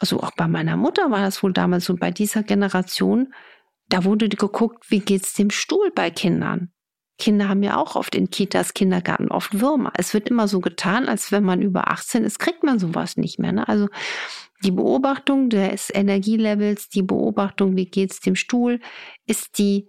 also 0.00 0.20
auch 0.20 0.32
bei 0.32 0.48
meiner 0.48 0.76
Mutter 0.76 1.10
war 1.12 1.20
das 1.20 1.42
wohl 1.42 1.52
damals 1.52 1.84
so, 1.84 1.94
bei 1.94 2.10
dieser 2.10 2.42
Generation, 2.42 3.32
da 3.92 4.04
wurde 4.04 4.28
geguckt, 4.28 4.90
wie 4.90 5.00
geht's 5.00 5.34
dem 5.34 5.50
Stuhl 5.50 5.90
bei 5.94 6.10
Kindern. 6.10 6.72
Kinder 7.18 7.48
haben 7.48 7.62
ja 7.62 7.76
auch 7.76 7.94
oft 7.94 8.14
in 8.14 8.30
Kitas, 8.30 8.72
Kindergarten 8.72 9.28
oft 9.28 9.60
Würmer. 9.60 9.92
Es 9.96 10.14
wird 10.14 10.30
immer 10.30 10.48
so 10.48 10.60
getan, 10.60 11.08
als 11.08 11.30
wenn 11.30 11.44
man 11.44 11.60
über 11.60 11.90
18 11.90 12.24
ist, 12.24 12.38
kriegt 12.38 12.64
man 12.64 12.78
sowas 12.78 13.16
nicht 13.18 13.38
mehr. 13.38 13.52
Ne? 13.52 13.68
Also 13.68 13.88
die 14.64 14.70
Beobachtung 14.70 15.50
des 15.50 15.90
Energielevels, 15.92 16.88
die 16.88 17.02
Beobachtung, 17.02 17.76
wie 17.76 17.84
geht's 17.84 18.20
dem 18.20 18.34
Stuhl, 18.34 18.80
ist 19.26 19.58
die 19.58 19.88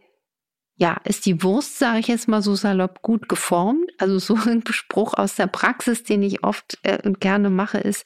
ja, 0.76 1.00
ist 1.04 1.28
die 1.28 1.44
Wurst, 1.44 1.78
sage 1.78 2.00
ich 2.00 2.08
jetzt 2.08 2.28
mal 2.28 2.42
so 2.42 2.56
salopp, 2.56 3.04
gut 3.04 3.30
geformt. 3.30 3.92
Also 4.00 4.18
so 4.18 4.36
ein 4.36 4.64
Spruch 4.68 5.14
aus 5.14 5.36
der 5.36 5.48
Praxis, 5.48 6.04
den 6.04 6.24
ich 6.24 6.44
oft 6.44 6.80
äh, 6.82 6.98
und 7.08 7.22
gerne 7.22 7.52
mache, 7.52 7.78
ist, 7.78 8.06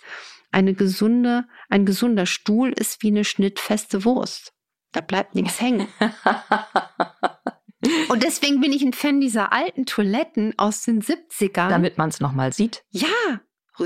eine 0.52 0.74
gesunde, 0.74 1.46
ein 1.70 1.86
gesunder 1.86 2.26
Stuhl 2.26 2.74
ist 2.74 3.02
wie 3.02 3.08
eine 3.08 3.24
schnittfeste 3.24 4.04
Wurst. 4.06 4.54
Da 4.98 5.02
bleibt 5.02 5.36
nichts 5.36 5.62
hängen. 5.62 5.88
Und 8.10 8.24
deswegen 8.24 8.62
bin 8.62 8.74
ich 8.74 8.82
ein 8.82 8.94
Fan 8.94 9.22
dieser 9.22 9.54
alten 9.54 9.86
Toiletten 9.86 10.58
aus 10.58 10.82
den 10.82 11.04
70ern. 11.04 11.70
Damit 11.70 12.00
man 12.00 12.10
es 12.10 12.20
nochmal 12.20 12.52
sieht. 12.52 12.84
Ja, 12.90 13.06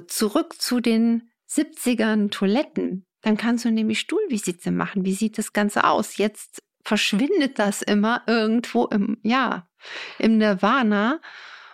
zurück 0.07 0.61
zu 0.61 0.79
den 0.79 1.29
70ern 1.49 2.31
Toiletten. 2.31 3.05
Dann 3.23 3.35
kannst 3.35 3.65
du 3.65 3.71
nämlich 3.71 3.99
Stuhlvisite 3.99 4.71
machen. 4.71 5.03
Wie 5.03 5.11
sieht 5.11 5.37
das 5.37 5.51
Ganze 5.51 5.83
aus? 5.83 6.15
Jetzt 6.15 6.63
verschwindet 6.85 7.59
das 7.59 7.81
immer 7.81 8.21
irgendwo 8.25 8.85
im, 8.85 9.17
ja, 9.21 9.67
im 10.17 10.37
Nirvana 10.37 11.19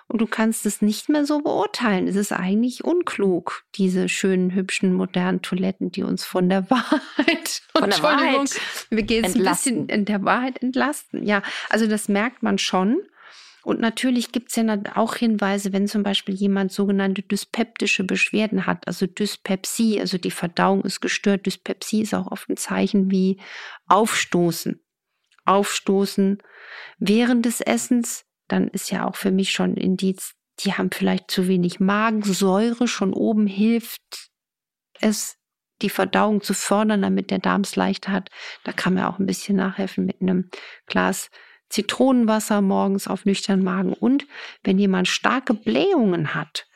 und 0.08 0.22
du 0.22 0.28
kannst 0.28 0.66
es 0.66 0.82
nicht 0.82 1.10
mehr 1.10 1.26
so 1.26 1.40
beurteilen. 1.40 2.08
Es 2.08 2.16
ist 2.16 2.32
eigentlich 2.32 2.84
unklug, 2.86 3.66
diese 3.76 4.08
schönen, 4.08 4.54
hübschen, 4.54 4.94
modernen 4.94 5.42
Toiletten, 5.42 5.92
die 5.92 6.04
uns 6.04 6.24
von 6.24 6.48
der 6.50 6.70
Wahrheit, 6.70 7.62
von 7.76 7.90
der 7.90 8.02
Wahrheit 8.02 8.60
wir 8.90 9.04
gehen 9.04 9.26
ein 9.26 9.34
bisschen 9.34 9.90
in 9.90 10.06
der 10.06 10.24
Wahrheit 10.24 10.62
entlasten. 10.62 11.26
Ja, 11.26 11.44
also 11.70 11.88
das 11.88 12.08
merkt 12.08 12.42
man 12.42 12.58
schon. 12.58 13.02
Und 13.64 13.82
natürlich 13.82 14.32
gibt 14.32 14.50
es 14.50 14.56
ja 14.56 14.80
auch 14.96 15.16
Hinweise, 15.16 15.74
wenn 15.74 15.90
zum 15.90 16.02
Beispiel 16.02 16.34
jemand 16.34 16.72
sogenannte 16.72 17.22
dyspeptische 17.22 18.06
Beschwerden 18.06 18.66
hat, 18.66 18.88
also 18.88 19.08
Dyspepsie, 19.08 20.00
also 20.00 20.18
die 20.18 20.32
Verdauung 20.32 20.84
ist 20.84 21.02
gestört. 21.02 21.46
Dyspepsie 21.46 22.04
ist 22.04 22.14
auch 22.14 22.32
oft 22.32 22.48
ein 22.48 22.56
Zeichen 22.56 23.12
wie 23.12 23.42
Aufstoßen. 23.88 24.80
Aufstoßen 25.44 26.42
während 26.98 27.46
des 27.46 27.60
Essens, 27.60 28.27
dann 28.48 28.68
ist 28.70 28.92
ja 28.92 29.08
auch 29.08 29.16
für 29.16 29.32
mich 29.32 29.52
schon 29.52 29.76
Indiz, 29.76 30.34
die 30.60 30.74
haben 30.74 30.90
vielleicht 30.92 31.30
zu 31.30 31.48
wenig 31.48 31.80
Magensäure, 31.80 32.88
schon 32.88 33.14
oben 33.14 33.48
hilft 33.48 34.30
es, 35.00 35.38
die 35.82 35.90
Verdauung 35.90 36.42
zu 36.42 36.54
fördern, 36.54 37.04
damit 37.04 37.30
der 37.30 37.40
Darm 37.40 37.62
es 37.62 37.76
leicht 37.76 38.08
hat. 38.08 38.30
Da 38.64 38.72
kann 38.72 38.96
man 38.96 39.06
auch 39.06 39.20
ein 39.20 39.28
bisschen 39.28 39.58
nachhelfen 39.58 40.06
mit 40.06 40.22
einem 40.22 40.50
Glas 40.88 41.30
Zitronenwasser 41.70 42.62
morgens 42.62 43.08
auf 43.08 43.26
nüchternen 43.26 43.64
Magen. 43.64 43.94
Und 43.94 44.26
wenn 44.64 44.80
jemand 44.80 45.08
starke 45.08 45.54
Blähungen 45.54 46.34
hat 46.34 46.68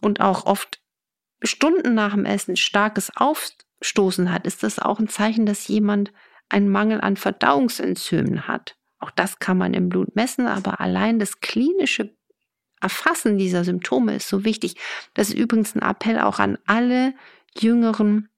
und 0.00 0.20
auch 0.20 0.46
oft 0.46 0.80
Stunden 1.42 1.94
nach 1.94 2.14
dem 2.14 2.24
Essen 2.24 2.56
starkes 2.56 3.10
Aufstoßen 3.16 4.32
hat, 4.32 4.46
ist 4.46 4.62
das 4.62 4.78
auch 4.78 4.98
ein 4.98 5.08
Zeichen, 5.08 5.44
dass 5.44 5.68
jemand 5.68 6.12
einen 6.48 6.68
Mangel 6.68 7.00
an 7.00 7.16
Verdauungsenzymen 7.16 8.48
hat. 8.48 8.76
Auch 8.98 9.10
das 9.10 9.38
kann 9.38 9.58
man 9.58 9.74
im 9.74 9.88
Blut 9.88 10.16
messen, 10.16 10.46
aber 10.46 10.80
allein 10.80 11.18
das 11.18 11.40
klinische 11.40 12.16
Erfassen 12.80 13.38
dieser 13.38 13.64
Symptome 13.64 14.16
ist 14.16 14.28
so 14.28 14.44
wichtig. 14.44 14.76
Das 15.14 15.28
ist 15.28 15.38
übrigens 15.38 15.74
ein 15.74 15.82
Appell 15.82 16.20
auch 16.20 16.38
an 16.38 16.58
alle 16.66 17.14
jüngeren 17.58 18.28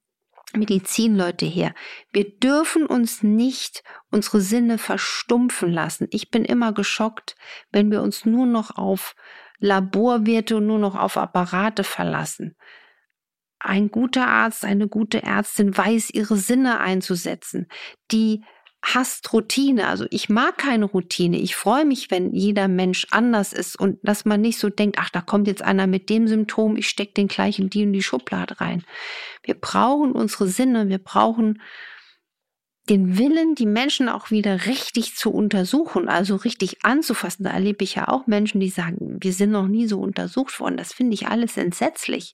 Medizinleute 0.53 1.45
her. 1.45 1.73
Wir 2.11 2.29
dürfen 2.29 2.85
uns 2.85 3.23
nicht 3.23 3.83
unsere 4.09 4.41
Sinne 4.41 4.77
verstumpfen 4.77 5.71
lassen. 5.71 6.07
Ich 6.11 6.29
bin 6.29 6.43
immer 6.43 6.73
geschockt, 6.73 7.35
wenn 7.71 7.91
wir 7.91 8.01
uns 8.01 8.25
nur 8.25 8.45
noch 8.45 8.77
auf 8.77 9.15
Laborwerte 9.59 10.57
und 10.57 10.67
nur 10.67 10.79
noch 10.79 10.95
auf 10.95 11.17
Apparate 11.17 11.83
verlassen. 11.83 12.55
Ein 13.59 13.91
guter 13.91 14.27
Arzt, 14.27 14.65
eine 14.65 14.87
gute 14.87 15.21
Ärztin 15.21 15.77
weiß, 15.77 16.09
ihre 16.09 16.35
Sinne 16.35 16.79
einzusetzen. 16.79 17.67
Die 18.11 18.43
hasst 18.81 19.31
Routine. 19.31 19.87
Also 19.87 20.05
ich 20.09 20.29
mag 20.29 20.57
keine 20.57 20.85
Routine. 20.85 21.37
Ich 21.37 21.55
freue 21.55 21.85
mich, 21.85 22.09
wenn 22.09 22.33
jeder 22.33 22.67
Mensch 22.67 23.07
anders 23.11 23.53
ist 23.53 23.79
und 23.79 23.99
dass 24.03 24.25
man 24.25 24.41
nicht 24.41 24.57
so 24.57 24.69
denkt, 24.69 24.97
ach, 24.99 25.09
da 25.09 25.21
kommt 25.21 25.47
jetzt 25.47 25.61
einer 25.61 25.87
mit 25.87 26.09
dem 26.09 26.27
Symptom, 26.27 26.75
ich 26.77 26.89
stecke 26.89 27.13
den 27.13 27.27
gleichen 27.27 27.69
die 27.69 27.83
in 27.83 27.93
die 27.93 28.03
Schublade 28.03 28.59
rein. 28.59 28.83
Wir 29.43 29.55
brauchen 29.55 30.13
unsere 30.13 30.47
Sinne, 30.47 30.89
wir 30.89 30.97
brauchen 30.97 31.61
den 32.89 33.17
Willen, 33.17 33.53
die 33.53 33.67
Menschen 33.67 34.09
auch 34.09 34.31
wieder 34.31 34.65
richtig 34.65 35.15
zu 35.15 35.31
untersuchen, 35.31 36.09
also 36.09 36.35
richtig 36.35 36.83
anzufassen. 36.83 37.43
Da 37.43 37.51
erlebe 37.51 37.83
ich 37.83 37.95
ja 37.95 38.07
auch 38.07 38.25
Menschen, 38.25 38.59
die 38.59 38.69
sagen, 38.69 39.17
wir 39.21 39.33
sind 39.33 39.51
noch 39.51 39.67
nie 39.67 39.87
so 39.87 39.99
untersucht 39.99 40.59
worden. 40.59 40.77
Das 40.77 40.91
finde 40.91 41.13
ich 41.13 41.27
alles 41.27 41.57
entsetzlich. 41.57 42.33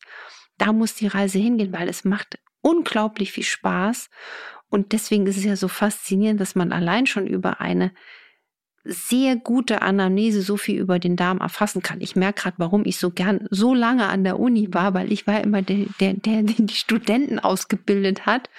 Da 0.57 0.71
muss 0.71 0.95
die 0.95 1.07
Reise 1.07 1.37
hingehen, 1.37 1.73
weil 1.73 1.89
es 1.89 2.05
macht 2.05 2.39
unglaublich 2.61 3.33
viel 3.33 3.43
Spaß. 3.43 4.09
Und 4.69 4.91
deswegen 4.91 5.27
ist 5.27 5.38
es 5.38 5.43
ja 5.43 5.55
so 5.55 5.67
faszinierend, 5.67 6.41
dass 6.41 6.55
man 6.55 6.71
allein 6.71 7.07
schon 7.07 7.27
über 7.27 7.62
eine 7.62 7.91
sehr 8.83 9.36
gute 9.36 9.81
Anamnese 9.81 10.41
so 10.41 10.55
viel 10.57 10.79
über 10.79 11.00
den 11.00 11.15
Darm 11.15 11.39
erfassen 11.39 11.81
kann. 11.81 12.00
Ich 12.01 12.15
merke 12.15 12.43
gerade, 12.43 12.57
warum 12.57 12.86
ich 12.86 12.97
so 12.97 13.12
gern 13.12 13.47
so 13.50 13.74
lange 13.74 14.07
an 14.07 14.24
der 14.24 14.39
Uni 14.39 14.74
war, 14.74 14.93
weil 14.93 15.12
ich 15.12 15.27
war 15.27 15.41
immer 15.41 15.62
der, 15.62 15.86
der, 16.00 16.13
der 16.13 16.43
den 16.43 16.67
die 16.67 16.75
Studenten 16.75 17.39
ausgebildet 17.39 18.25
hat 18.25 18.50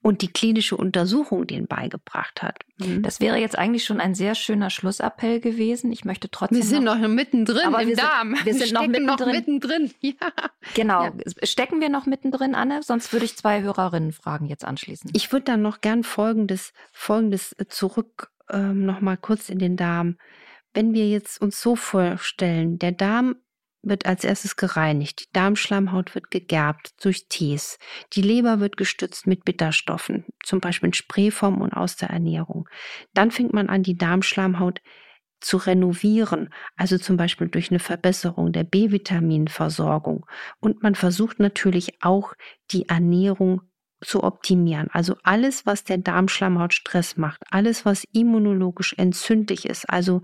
und 0.00 0.22
die 0.22 0.28
klinische 0.28 0.76
Untersuchung 0.76 1.46
denen 1.46 1.66
beigebracht 1.66 2.42
hat. 2.42 2.58
Mhm. 2.78 3.02
Das 3.02 3.20
wäre 3.20 3.36
jetzt 3.36 3.58
eigentlich 3.58 3.84
schon 3.84 4.00
ein 4.00 4.14
sehr 4.14 4.34
schöner 4.34 4.70
Schlussappell 4.70 5.40
gewesen. 5.40 5.90
Ich 5.90 6.04
möchte 6.04 6.30
trotzdem. 6.30 6.58
Wir 6.58 6.64
sind 6.64 6.84
noch, 6.84 6.98
noch 6.98 7.08
mittendrin 7.08 7.66
aber 7.66 7.82
im 7.82 7.88
wir 7.88 7.96
Darm. 7.96 8.36
Sind, 8.36 8.46
wir 8.46 8.54
sind 8.54 8.72
noch 8.72 8.86
mittendrin. 8.86 9.06
noch 9.06 9.26
mittendrin. 9.26 9.90
Ja. 10.00 10.14
Genau. 10.74 11.04
Ja. 11.04 11.12
Stecken 11.42 11.80
wir 11.80 11.88
noch 11.88 12.06
mittendrin, 12.06 12.54
Anne? 12.54 12.82
Sonst 12.82 13.12
würde 13.12 13.24
ich 13.24 13.36
zwei 13.36 13.62
Hörerinnen 13.62 14.12
fragen 14.12 14.46
jetzt 14.46 14.64
anschließen. 14.64 15.10
Ich 15.12 15.32
würde 15.32 15.44
dann 15.44 15.62
noch 15.62 15.80
gern 15.80 16.04
Folgendes, 16.04 16.72
Folgendes 16.92 17.54
zurück 17.68 18.30
ähm, 18.50 18.86
noch 18.86 19.00
mal 19.00 19.16
kurz 19.16 19.48
in 19.48 19.58
den 19.58 19.76
Darm. 19.76 20.16
Wenn 20.72 20.94
wir 20.94 21.08
jetzt 21.08 21.40
uns 21.40 21.60
so 21.60 21.76
vorstellen, 21.76 22.78
der 22.78 22.92
Darm 22.92 23.36
wird 23.82 24.06
als 24.06 24.24
erstes 24.24 24.56
gereinigt. 24.56 25.20
Die 25.20 25.32
Darmschleimhaut 25.32 26.14
wird 26.14 26.30
gegerbt 26.30 26.92
durch 27.04 27.28
Tees. 27.28 27.78
Die 28.12 28.22
Leber 28.22 28.60
wird 28.60 28.76
gestützt 28.76 29.26
mit 29.26 29.44
Bitterstoffen, 29.44 30.24
zum 30.44 30.60
Beispiel 30.60 30.88
in 30.88 30.94
Sprayform 30.94 31.60
und 31.60 31.72
aus 31.72 31.96
der 31.96 32.10
Ernährung. 32.10 32.68
Dann 33.14 33.30
fängt 33.30 33.52
man 33.52 33.68
an, 33.68 33.82
die 33.82 33.96
Darmschleimhaut 33.96 34.80
zu 35.40 35.56
renovieren, 35.56 36.52
also 36.76 36.98
zum 36.98 37.16
Beispiel 37.16 37.48
durch 37.48 37.70
eine 37.70 37.78
Verbesserung 37.78 38.52
der 38.52 38.64
B-Vitaminversorgung. 38.64 40.26
Und 40.60 40.82
man 40.82 40.94
versucht 40.94 41.38
natürlich 41.38 42.02
auch 42.02 42.34
die 42.72 42.88
Ernährung 42.88 43.62
zu 44.00 44.22
optimieren. 44.22 44.88
Also 44.92 45.16
alles, 45.22 45.66
was 45.66 45.84
der 45.84 45.98
Darmschleimhaut 45.98 46.74
Stress 46.74 47.16
macht, 47.16 47.42
alles, 47.50 47.84
was 47.84 48.04
immunologisch 48.12 48.94
entzündlich 48.96 49.66
ist, 49.66 49.88
also 49.88 50.22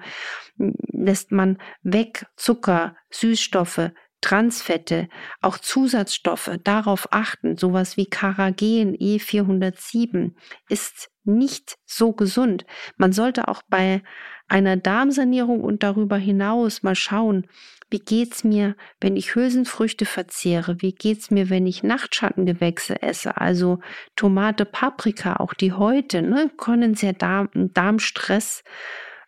hm, 0.59 0.75
lässt 0.93 1.33
man 1.33 1.59
weg 1.83 2.27
Zucker, 2.37 2.97
Süßstoffe, 3.11 3.91
Transfette, 4.21 5.09
auch 5.43 5.59
Zusatzstoffe, 5.59 6.51
darauf 6.65 7.09
achten, 7.11 7.59
sowas 7.59 7.99
wie 7.99 8.07
Karagen 8.07 8.97
E407 8.97 10.33
ist 10.71 11.11
nicht 11.25 11.77
so 11.85 12.13
gesund. 12.13 12.65
Man 12.97 13.13
sollte 13.13 13.49
auch 13.49 13.63
bei 13.69 14.03
einer 14.49 14.77
Darmsanierung 14.77 15.63
und 15.63 15.83
darüber 15.83 16.17
hinaus 16.17 16.83
mal 16.83 16.95
schauen, 16.95 17.47
wie 17.91 18.01
geht's 18.01 18.45
mir, 18.45 18.77
wenn 19.01 19.17
ich 19.17 19.35
Hülsenfrüchte 19.35 20.05
verzehre? 20.05 20.83
Wie 20.83 20.93
geht's 20.93 21.31
mir, 21.31 21.51
wenn 21.51 21.67
ich 21.67 21.83
Nachtschattengewächse 21.83 23.03
esse? 23.03 23.37
Also 23.37 23.79
Tomate, 24.17 24.65
Paprika, 24.65 25.37
auch 25.37 25.55
die 25.55 25.73
Häute, 25.73 26.23
ne, 26.23 26.51
können 26.57 26.95
sehr 26.95 27.13
Darm, 27.13 27.49
Darmstress 27.55 28.65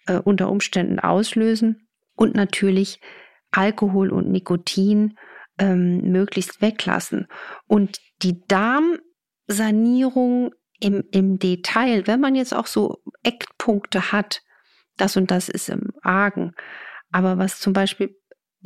äh, 0.06 0.18
unter 0.18 0.50
Umständen 0.50 0.98
auslösen. 0.98 1.88
Und 2.16 2.34
natürlich 2.34 3.00
Alkohol 3.52 4.10
und 4.10 4.30
Nikotin 4.30 5.16
ähm, 5.58 6.10
möglichst 6.10 6.60
weglassen. 6.60 7.28
Und 7.66 7.98
die 8.22 8.42
Darmsanierung 8.48 10.52
im, 10.80 11.04
im 11.10 11.38
Detail, 11.38 12.06
wenn 12.06 12.20
man 12.20 12.34
jetzt 12.34 12.54
auch 12.54 12.66
so 12.66 13.02
Eckpunkte 13.22 14.12
hat, 14.12 14.42
das 14.96 15.16
und 15.16 15.30
das 15.30 15.48
ist 15.48 15.68
im 15.68 15.90
Argen. 16.02 16.52
Aber 17.12 17.38
was 17.38 17.60
zum 17.60 17.72
Beispiel 17.72 18.16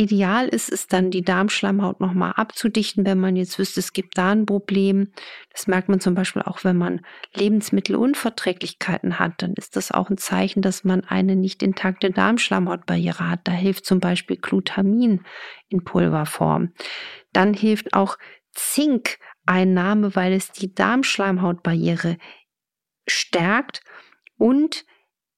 ideal 0.01 0.49
ist, 0.49 0.70
ist 0.70 0.92
dann 0.92 1.11
die 1.11 1.23
Darmschleimhaut 1.23 2.01
nochmal 2.01 2.33
abzudichten, 2.37 3.05
wenn 3.05 3.20
man 3.20 3.37
jetzt 3.37 3.59
wüsste, 3.59 3.81
es 3.81 3.92
gibt 3.92 4.16
da 4.16 4.31
ein 4.31 4.46
Problem. 4.46 5.12
Das 5.53 5.66
merkt 5.66 5.88
man 5.88 6.01
zum 6.01 6.14
Beispiel 6.14 6.42
auch, 6.42 6.64
wenn 6.64 6.77
man 6.77 7.05
Lebensmittelunverträglichkeiten 7.35 9.18
hat, 9.18 9.42
dann 9.42 9.53
ist 9.55 9.77
das 9.77 9.92
auch 9.92 10.09
ein 10.09 10.16
Zeichen, 10.16 10.62
dass 10.62 10.85
man 10.85 11.05
eine 11.05 11.37
nicht 11.37 11.62
intakte 11.62 12.11
Darmschleimhautbarriere 12.11 13.29
hat. 13.29 13.40
Da 13.44 13.53
hilft 13.53 13.85
zum 13.85 14.01
Beispiel 14.01 14.37
Glutamin 14.37 15.23
in 15.68 15.85
Pulverform. 15.85 16.73
Dann 17.33 17.53
hilft 17.53 17.92
auch 17.92 18.16
Zinkeinnahme, 19.51 20.15
weil 20.15 20.33
es 20.33 20.53
die 20.53 20.73
Darmschleimhautbarriere 20.73 22.17
stärkt 23.09 23.83
und 24.37 24.85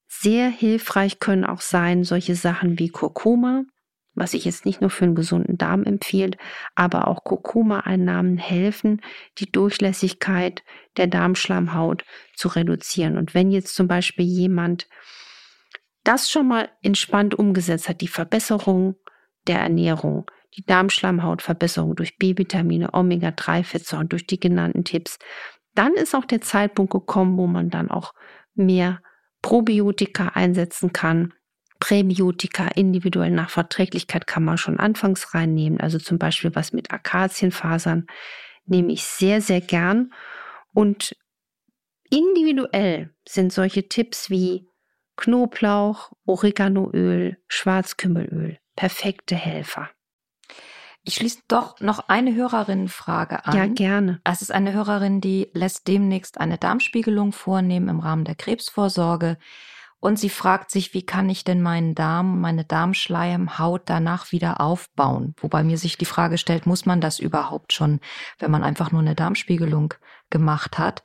sehr 0.06 0.50
hilfreich 0.50 1.18
können 1.18 1.44
auch 1.44 1.62
sein 1.62 2.04
solche 2.04 2.34
Sachen 2.34 2.78
wie 2.78 2.90
Kurkuma, 2.90 3.64
was 4.14 4.34
ich 4.34 4.44
jetzt 4.44 4.66
nicht 4.66 4.82
nur 4.82 4.90
für 4.90 5.06
einen 5.06 5.14
gesunden 5.14 5.56
Darm 5.56 5.84
empfiehlt, 5.84 6.36
aber 6.74 7.08
auch 7.08 7.24
Kurkuma-Einnahmen 7.24 8.36
helfen, 8.36 9.00
die 9.38 9.50
Durchlässigkeit 9.50 10.62
der 10.98 11.06
Darmschleimhaut 11.06 12.04
zu 12.36 12.48
reduzieren. 12.48 13.16
Und 13.16 13.32
wenn 13.32 13.50
jetzt 13.50 13.74
zum 13.74 13.88
Beispiel 13.88 14.26
jemand 14.26 14.88
das 16.04 16.30
schon 16.30 16.48
mal 16.48 16.68
entspannt 16.82 17.34
umgesetzt 17.34 17.88
hat, 17.88 18.02
die 18.02 18.08
Verbesserung 18.08 18.96
der 19.46 19.60
Ernährung, 19.60 20.26
die 20.56 20.64
Darmschleimhautverbesserung 20.64 21.96
durch 21.96 22.18
B-Vitamine, 22.18 22.92
Omega-3-Fettsäuren, 22.92 24.08
durch 24.08 24.26
die 24.26 24.40
genannten 24.40 24.84
Tipps, 24.84 25.18
dann 25.74 25.94
ist 25.94 26.14
auch 26.14 26.24
der 26.24 26.40
Zeitpunkt 26.40 26.92
gekommen, 26.92 27.38
wo 27.38 27.46
man 27.46 27.70
dann 27.70 27.90
auch 27.90 28.12
mehr 28.54 29.00
Probiotika 29.40 30.28
einsetzen 30.34 30.92
kann 30.92 31.32
Präbiotika 31.82 32.68
individuell 32.68 33.32
nach 33.32 33.50
Verträglichkeit 33.50 34.28
kann 34.28 34.44
man 34.44 34.56
schon 34.56 34.78
anfangs 34.78 35.34
reinnehmen. 35.34 35.80
Also 35.80 35.98
zum 35.98 36.16
Beispiel 36.16 36.54
was 36.54 36.72
mit 36.72 36.92
Akazienfasern 36.92 38.06
nehme 38.66 38.92
ich 38.92 39.02
sehr, 39.02 39.40
sehr 39.40 39.60
gern. 39.60 40.12
Und 40.72 41.16
individuell 42.08 43.12
sind 43.26 43.52
solche 43.52 43.88
Tipps 43.88 44.30
wie 44.30 44.68
Knoblauch, 45.16 46.12
Oreganoöl, 46.24 47.38
Schwarzkümmelöl 47.48 48.58
perfekte 48.76 49.34
Helfer. 49.34 49.90
Ich 51.04 51.14
schließe 51.14 51.40
doch 51.48 51.80
noch 51.80 52.08
eine 52.08 52.34
Hörerinnenfrage 52.34 53.44
an. 53.44 53.56
Ja, 53.56 53.66
gerne. 53.66 54.20
Es 54.24 54.40
ist 54.40 54.52
eine 54.52 54.72
Hörerin, 54.72 55.20
die 55.20 55.50
lässt 55.52 55.88
demnächst 55.88 56.40
eine 56.40 56.58
Darmspiegelung 56.58 57.32
vornehmen 57.32 57.88
im 57.88 57.98
Rahmen 57.98 58.24
der 58.24 58.36
Krebsvorsorge. 58.36 59.36
Und 59.98 60.18
sie 60.18 60.30
fragt 60.30 60.70
sich, 60.70 60.94
wie 60.94 61.06
kann 61.06 61.28
ich 61.30 61.44
denn 61.44 61.62
meinen 61.62 61.94
Darm, 61.94 62.40
meine 62.40 62.64
Darmschleimhaut 62.64 63.82
danach 63.86 64.32
wieder 64.32 64.60
aufbauen? 64.60 65.34
Wobei 65.40 65.62
mir 65.62 65.78
sich 65.78 65.96
die 65.96 66.04
Frage 66.04 66.38
stellt, 66.38 66.66
muss 66.66 66.86
man 66.86 67.00
das 67.00 67.18
überhaupt 67.18 67.72
schon, 67.72 68.00
wenn 68.38 68.50
man 68.50 68.64
einfach 68.64 68.90
nur 68.90 69.00
eine 69.00 69.14
Darmspiegelung 69.14 69.94
gemacht 70.30 70.78
hat? 70.78 71.02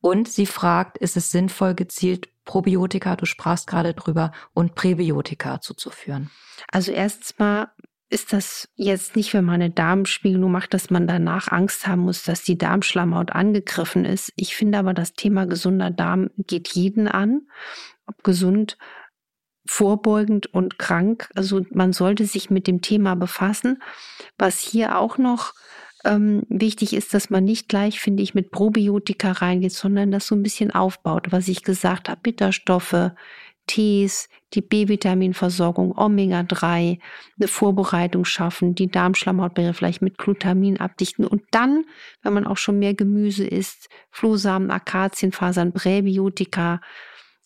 Und 0.00 0.28
sie 0.28 0.46
fragt, 0.46 0.98
ist 0.98 1.16
es 1.16 1.30
sinnvoll, 1.30 1.74
gezielt 1.74 2.28
Probiotika, 2.44 3.16
du 3.16 3.26
sprachst 3.26 3.66
gerade 3.66 3.94
drüber, 3.94 4.32
und 4.52 4.74
Präbiotika 4.74 5.60
zuzuführen? 5.60 6.30
Also 6.72 6.90
erstens 6.90 7.38
mal 7.38 7.68
ist 8.10 8.32
das 8.32 8.68
jetzt 8.74 9.14
nicht, 9.14 9.32
wenn 9.34 9.44
man 9.44 9.56
eine 9.56 9.70
Darmspiegelung 9.70 10.50
macht, 10.50 10.74
dass 10.74 10.90
man 10.90 11.06
danach 11.06 11.48
Angst 11.48 11.86
haben 11.86 12.02
muss, 12.02 12.24
dass 12.24 12.42
die 12.42 12.58
Darmschleimhaut 12.58 13.30
angegriffen 13.30 14.04
ist. 14.04 14.32
Ich 14.34 14.56
finde 14.56 14.78
aber, 14.78 14.94
das 14.94 15.12
Thema 15.12 15.46
gesunder 15.46 15.90
Darm 15.90 16.30
geht 16.36 16.68
jeden 16.68 17.06
an, 17.06 17.42
ob 18.06 18.22
gesund, 18.24 18.76
vorbeugend 19.64 20.52
und 20.52 20.78
krank. 20.78 21.30
Also 21.36 21.64
man 21.70 21.92
sollte 21.92 22.26
sich 22.26 22.50
mit 22.50 22.66
dem 22.66 22.82
Thema 22.82 23.14
befassen. 23.14 23.80
Was 24.36 24.58
hier 24.58 24.98
auch 24.98 25.16
noch 25.16 25.54
ähm, 26.04 26.42
wichtig 26.48 26.94
ist, 26.94 27.14
dass 27.14 27.30
man 27.30 27.44
nicht 27.44 27.68
gleich, 27.68 28.00
finde 28.00 28.24
ich, 28.24 28.34
mit 28.34 28.50
Probiotika 28.50 29.30
reingeht, 29.30 29.72
sondern 29.72 30.10
das 30.10 30.26
so 30.26 30.34
ein 30.34 30.42
bisschen 30.42 30.72
aufbaut, 30.72 31.30
was 31.30 31.46
ich 31.46 31.62
gesagt 31.62 32.08
habe, 32.08 32.20
Bitterstoffe, 32.22 33.12
Tees, 33.70 34.28
die 34.52 34.62
B-Vitaminversorgung, 34.62 35.96
Omega-3, 35.96 36.98
eine 37.38 37.48
Vorbereitung 37.48 38.24
schaffen, 38.24 38.74
die 38.74 38.90
Darmschlammhautbarriere 38.90 39.74
vielleicht 39.74 40.02
mit 40.02 40.18
Glutamin 40.18 40.80
abdichten 40.80 41.24
und 41.24 41.42
dann, 41.52 41.84
wenn 42.22 42.32
man 42.32 42.48
auch 42.48 42.56
schon 42.56 42.80
mehr 42.80 42.94
Gemüse 42.94 43.46
isst, 43.46 43.88
Flohsamen, 44.10 44.72
Akazienfasern, 44.72 45.72
Präbiotika 45.72 46.80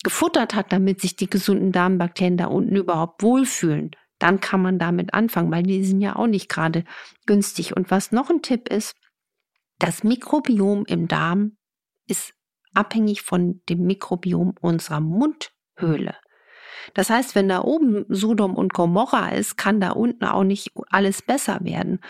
gefuttert 0.02 0.54
hat, 0.54 0.72
damit 0.72 1.02
sich 1.02 1.14
die 1.14 1.28
gesunden 1.28 1.72
Darmbakterien 1.72 2.38
da 2.38 2.46
unten 2.46 2.74
überhaupt 2.74 3.22
wohlfühlen, 3.22 3.90
dann 4.18 4.40
kann 4.40 4.62
man 4.62 4.78
damit 4.78 5.12
anfangen, 5.12 5.52
weil 5.52 5.62
die 5.62 5.84
sind 5.84 6.00
ja 6.00 6.16
auch 6.16 6.26
nicht 6.26 6.48
gerade 6.48 6.84
günstig. 7.26 7.76
Und 7.76 7.90
was 7.90 8.12
noch 8.12 8.30
ein 8.30 8.40
Tipp 8.40 8.70
ist, 8.70 8.96
das 9.78 10.04
Mikrobiom 10.04 10.86
im 10.86 11.06
Darm 11.06 11.58
ist 12.06 12.32
abhängig 12.72 13.20
von 13.20 13.60
dem 13.68 13.82
Mikrobiom 13.82 14.54
unserer 14.62 15.00
Mundhöhle. 15.80 16.14
Das 16.92 17.08
heißt, 17.08 17.34
wenn 17.34 17.48
da 17.48 17.62
oben 17.62 18.04
Sodom 18.08 18.56
und 18.56 18.74
Gomorra 18.74 19.30
ist, 19.30 19.56
kann 19.56 19.80
da 19.80 19.90
unten 19.90 20.24
auch 20.24 20.44
nicht 20.44 20.72
alles 20.90 21.22
besser 21.22 21.60
werden. 21.62 22.00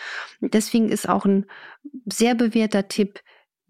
deswegen 0.40 0.88
ist 0.88 1.08
auch 1.08 1.24
ein 1.24 1.46
sehr 2.06 2.34
bewährter 2.34 2.88
Tipp, 2.88 3.20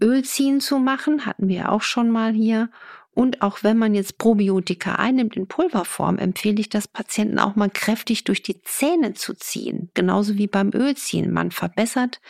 Öl 0.03 0.25
ziehen 0.25 0.61
zu 0.61 0.79
machen, 0.79 1.25
hatten 1.25 1.49
wir 1.49 1.71
auch 1.71 1.83
schon 1.83 2.11
mal 2.11 2.33
hier. 2.33 2.71
Und 3.13 3.43
auch 3.43 3.63
wenn 3.63 3.79
man 3.79 3.95
jetzt 3.95 4.19
Probiotika 4.19 4.97
einnimmt 4.97 5.37
in 5.37 5.47
Pulverform, 5.47 6.19
empfehle 6.19 6.61
ich 6.61 6.69
das 6.69 6.89
Patienten 6.89 7.39
auch 7.39 7.55
mal 7.55 7.71
kräftig 7.71 8.25
durch 8.25 8.43
die 8.43 8.61
Zähne 8.63 9.13
zu 9.13 9.35
ziehen. 9.35 9.91
Genauso 9.95 10.37
wie 10.37 10.49
beim 10.49 10.73
Ölziehen. 10.75 11.33
Man 11.33 11.53
verbessert 11.53 12.21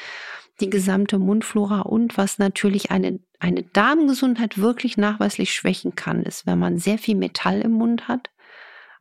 die 0.61 0.68
gesamte 0.68 1.18
Mundflora 1.18 1.81
und 1.81 2.18
was 2.18 2.38
natürlich 2.38 2.90
eine, 2.90 3.18
eine 3.44 3.62
Darmgesundheit 3.62 4.57
wirklich 4.57 4.96
nachweislich 4.96 5.52
schwächen 5.52 5.94
kann, 5.94 6.22
ist, 6.22 6.46
wenn 6.46 6.59
man 6.59 6.78
sehr 6.78 6.96
viel 6.96 7.14
Metall 7.14 7.61
im 7.61 7.72
Mund 7.72 8.09
hat. 8.09 8.30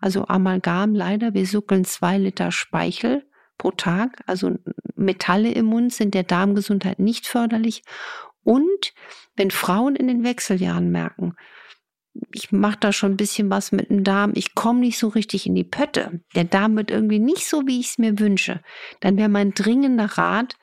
Also 0.01 0.27
Amalgam 0.27 0.93
leider, 0.93 1.33
wir 1.33 1.47
suckeln 1.47 1.85
zwei 1.85 2.17
Liter 2.17 2.51
Speichel 2.51 3.25
pro 3.57 3.71
Tag. 3.71 4.21
Also 4.27 4.57
Metalle 4.95 5.49
im 5.53 5.67
Mund 5.67 5.93
sind 5.93 6.13
der 6.13 6.23
Darmgesundheit 6.23 6.99
nicht 6.99 7.25
förderlich. 7.25 7.83
Und 8.43 8.93
wenn 9.37 9.49
Frauen 9.49 9.95
in 9.95 10.09
den 10.09 10.25
Wechseljahren 10.25 10.91
merken, 10.91 11.37
ich 12.33 12.51
mache 12.51 12.79
da 12.81 12.91
schon 12.91 13.13
ein 13.13 13.17
bisschen 13.17 13.49
was 13.49 13.71
mit 13.71 13.89
dem 13.89 14.03
Darm, 14.03 14.33
ich 14.35 14.55
komme 14.55 14.81
nicht 14.81 14.99
so 14.99 15.07
richtig 15.07 15.47
in 15.47 15.55
die 15.55 15.63
Pötte, 15.63 16.19
der 16.35 16.43
Darm 16.43 16.75
wird 16.75 16.91
irgendwie 16.91 17.19
nicht 17.19 17.47
so, 17.47 17.65
wie 17.65 17.79
ich 17.79 17.91
es 17.91 17.97
mir 17.97 18.19
wünsche, 18.19 18.61
dann 18.99 19.15
wäre 19.15 19.29
mein 19.29 19.53
dringender 19.53 20.17
Rat, 20.17 20.57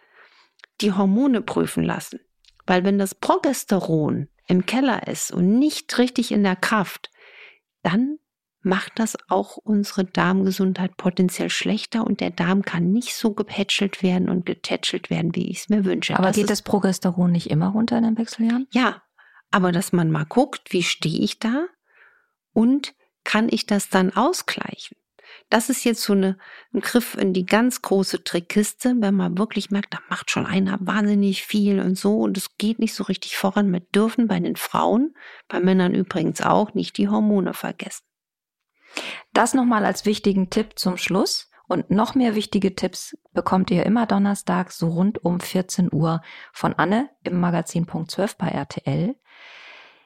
die 0.82 0.92
Hormone 0.92 1.40
prüfen 1.40 1.82
lassen. 1.82 2.20
Weil 2.70 2.84
wenn 2.84 3.00
das 3.00 3.16
Progesteron 3.16 4.28
im 4.46 4.64
Keller 4.64 5.08
ist 5.08 5.32
und 5.32 5.58
nicht 5.58 5.98
richtig 5.98 6.30
in 6.30 6.44
der 6.44 6.54
Kraft, 6.54 7.10
dann 7.82 8.20
macht 8.60 8.92
das 9.00 9.16
auch 9.28 9.56
unsere 9.56 10.04
Darmgesundheit 10.04 10.96
potenziell 10.96 11.50
schlechter 11.50 12.04
und 12.06 12.20
der 12.20 12.30
Darm 12.30 12.62
kann 12.62 12.92
nicht 12.92 13.16
so 13.16 13.34
gepatchelt 13.34 14.04
werden 14.04 14.28
und 14.28 14.46
getätschelt 14.46 15.10
werden, 15.10 15.34
wie 15.34 15.50
ich 15.50 15.62
es 15.62 15.68
mir 15.68 15.84
wünsche. 15.84 16.14
Aber 16.14 16.28
das 16.28 16.36
geht 16.36 16.48
das 16.48 16.62
Progesteron 16.62 17.32
nicht 17.32 17.50
immer 17.50 17.70
runter 17.70 17.98
in 17.98 18.04
den 18.04 18.16
Wechseljahren? 18.16 18.68
Ja, 18.70 19.02
aber 19.50 19.72
dass 19.72 19.92
man 19.92 20.12
mal 20.12 20.26
guckt, 20.26 20.72
wie 20.72 20.84
stehe 20.84 21.18
ich 21.18 21.40
da 21.40 21.66
und 22.52 22.94
kann 23.24 23.48
ich 23.50 23.66
das 23.66 23.88
dann 23.88 24.14
ausgleichen? 24.14 24.96
Das 25.48 25.68
ist 25.68 25.84
jetzt 25.84 26.02
so 26.02 26.12
eine, 26.12 26.38
ein 26.72 26.80
Griff 26.80 27.16
in 27.16 27.32
die 27.32 27.46
ganz 27.46 27.82
große 27.82 28.24
Trickkiste, 28.24 28.94
wenn 28.98 29.14
man 29.14 29.38
wirklich 29.38 29.70
merkt, 29.70 29.94
da 29.94 29.98
macht 30.08 30.30
schon 30.30 30.46
einer 30.46 30.78
wahnsinnig 30.80 31.44
viel 31.44 31.80
und 31.80 31.96
so 31.96 32.20
und 32.20 32.36
es 32.36 32.56
geht 32.56 32.78
nicht 32.78 32.94
so 32.94 33.04
richtig 33.04 33.36
voran. 33.36 33.72
Wir 33.72 33.80
dürfen 33.80 34.28
bei 34.28 34.38
den 34.38 34.56
Frauen, 34.56 35.14
bei 35.48 35.60
Männern 35.60 35.94
übrigens 35.94 36.40
auch, 36.40 36.74
nicht 36.74 36.96
die 36.98 37.08
Hormone 37.08 37.54
vergessen. 37.54 38.04
Das 39.32 39.54
nochmal 39.54 39.84
als 39.84 40.04
wichtigen 40.04 40.50
Tipp 40.50 40.78
zum 40.78 40.96
Schluss. 40.96 41.50
Und 41.68 41.88
noch 41.88 42.16
mehr 42.16 42.34
wichtige 42.34 42.74
Tipps 42.74 43.16
bekommt 43.32 43.70
ihr 43.70 43.86
immer 43.86 44.04
donnerstags 44.04 44.76
so 44.76 44.88
rund 44.88 45.24
um 45.24 45.38
14 45.38 45.90
Uhr 45.92 46.20
von 46.52 46.74
Anne 46.74 47.10
im 47.22 47.38
Magazin 47.38 47.86
Punkt 47.86 48.10
12 48.10 48.36
bei 48.36 48.48
RTL. 48.48 49.14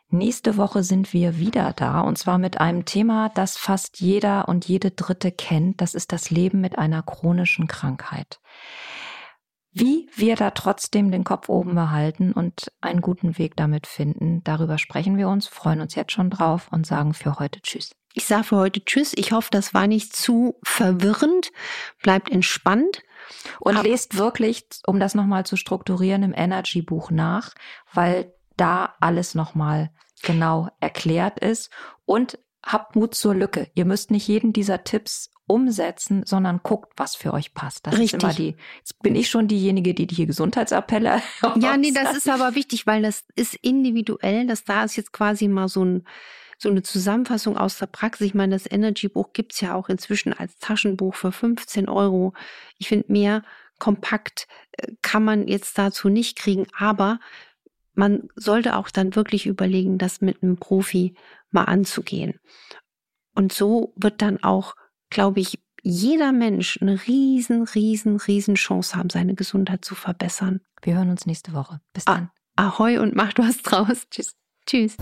Nächste 0.09 0.57
Woche 0.57 0.83
sind 0.83 1.13
wir 1.13 1.39
wieder 1.39 1.73
da 1.73 2.01
und 2.01 2.19
zwar 2.19 2.39
mit 2.39 2.61
einem 2.61 2.85
Thema, 2.85 3.31
das 3.31 3.57
fast 3.57 4.01
jeder 4.01 4.49
und 4.49 4.67
jede 4.67 4.91
Dritte 4.91 5.33
kennt. 5.33 5.81
Das 5.81 5.95
ist 5.95 6.13
das 6.13 6.31
Leben 6.31 6.61
mit 6.61 6.79
einer 6.79 7.03
chronischen 7.03 7.67
Krankheit. 7.67 8.41
Wie 9.73 10.09
wir 10.15 10.37
da 10.37 10.53
trotzdem 10.53 11.11
den 11.11 11.25
Kopf 11.25 11.49
oben 11.49 11.75
behalten 11.75 12.33
und 12.33 12.71
einen 12.81 13.01
guten 13.01 13.39
Weg 13.39 13.57
damit 13.57 13.89
finden, 13.89 14.45
darüber 14.45 14.79
sprechen 14.79 15.17
wir 15.17 15.29
uns, 15.29 15.49
freuen 15.49 15.81
uns 15.81 15.97
jetzt 15.97 16.13
schon 16.13 16.31
drauf 16.31 16.69
und 16.71 16.87
sagen 16.87 17.13
für 17.13 17.41
heute 17.41 17.61
Tschüss. 17.61 17.91
Ich 18.17 18.27
sage 18.27 18.45
für 18.45 18.57
heute 18.57 18.85
Tschüss. 18.85 19.13
Ich 19.17 19.33
hoffe, 19.33 19.49
das 19.51 19.75
war 19.75 19.89
nicht 19.89 20.15
zu 20.15 20.55
verwirrend. 20.63 21.51
Bleibt 22.01 22.31
entspannt. 22.31 23.03
Und 23.59 23.83
lest 23.83 24.17
wirklich, 24.17 24.69
um 24.87 25.01
das 25.01 25.17
nochmal 25.17 25.45
zu 25.45 25.57
strukturieren, 25.57 26.23
im 26.23 26.35
Energy-Buch 26.35 27.11
nach, 27.11 27.55
weil 27.93 28.33
da 28.57 28.95
alles 29.01 29.35
nochmal 29.35 29.91
genau 30.23 30.69
erklärt 30.81 31.39
ist. 31.41 31.71
Und 32.05 32.39
habt 32.65 32.97
Mut 32.97 33.15
zur 33.15 33.35
Lücke. 33.35 33.71
Ihr 33.75 33.85
müsst 33.85 34.11
nicht 34.11 34.27
jeden 34.27 34.53
dieser 34.53 34.85
Tipps 34.85 35.31
umsetzen, 35.47 36.23
sondern 36.25 36.61
guckt, 36.63 36.95
was 36.97 37.15
für 37.15 37.35
euch 37.35 37.53
passt. 37.53 37.87
Das 37.87 37.99
Richtig. 37.99 38.15
ist 38.15 38.23
immer 38.23 38.33
die, 38.33 38.57
jetzt 38.79 38.99
bin 39.03 39.15
ich 39.15 39.29
schon 39.29 39.47
diejenige, 39.47 39.93
die 39.93 40.07
die 40.07 40.27
Gesundheitsappelle. 40.27 41.21
Ja, 41.57 41.77
nee, 41.77 41.93
das 41.93 42.17
ist 42.17 42.29
aber 42.29 42.55
wichtig, 42.55 42.87
weil 42.87 43.03
das 43.03 43.25
ist 43.37 43.55
individuell. 43.55 44.47
Das 44.47 44.65
da 44.65 44.85
ist 44.85 44.97
jetzt 44.97 45.13
quasi 45.13 45.49
mal 45.49 45.69
so 45.69 45.85
ein, 45.85 46.07
so 46.57 46.71
eine 46.71 46.83
Zusammenfassung 46.83 47.59
aus 47.59 47.79
der 47.79 47.87
Praxis. 47.87 48.29
Ich 48.29 48.35
meine, 48.35 48.55
das 48.57 48.71
Energy-Buch 48.71 49.35
gibt's 49.35 49.61
ja 49.61 49.75
auch 49.75 49.91
inzwischen 49.91 50.33
als 50.33 50.57
Taschenbuch 50.59 51.15
für 51.15 51.33
15 51.33 51.89
Euro. 51.91 52.33
Ich 52.79 52.89
finde, 52.89 53.13
mehr 53.13 53.43
kompakt 53.79 54.47
äh, 54.73 54.93
kann 55.03 55.25
man 55.25 55.47
jetzt 55.47 55.77
dazu 55.77 56.09
nicht 56.09 56.39
kriegen, 56.39 56.67
aber 56.79 57.21
man 57.95 58.29
sollte 58.37 58.77
auch 58.77 58.91
dann 58.91 59.15
wirklich 59.17 59.47
überlegen, 59.47 59.99
das 59.99 60.21
mit 60.21 60.43
einem 60.43 60.57
Profi 60.57 61.15
mal 61.51 61.65
anzugehen. 61.65 62.41
Und 63.35 63.53
so 63.53 63.93
wird 63.97 64.23
dann 64.23 64.43
auch, 64.43 64.75
glaube 65.11 65.41
ich, 65.41 65.59
jeder 65.83 66.33
Mensch 66.33 66.79
eine 66.81 67.07
riesen, 67.07 67.63
riesen, 67.63 68.17
riesen 68.17 68.55
Chance 68.55 68.97
haben, 68.97 69.11
seine 69.11 69.35
Gesundheit 69.35 69.85
zu 69.85 69.95
verbessern. 69.95 70.61
Wir 70.83 70.97
hören 70.97 71.11
uns 71.11 71.27
nächste 71.27 71.53
Woche. 71.53 71.81
Bis 71.93 72.05
dann. 72.05 72.31
Ah, 72.57 72.69
ahoi 72.69 72.99
und 72.99 73.15
macht 73.15 73.39
was 73.39 73.59
draus. 73.63 74.07
Tschüss. 74.11 74.35
Tschüss. 74.67 74.97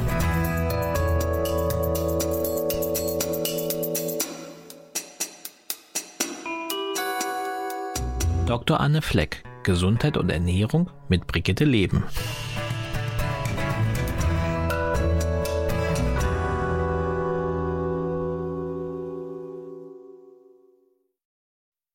Dr. 8.46 8.80
Anne 8.80 9.02
Fleck, 9.02 9.44
Gesundheit 9.62 10.16
und 10.16 10.30
Ernährung 10.30 10.90
mit 11.08 11.26
Brigitte 11.26 11.64
Leben. 11.64 12.02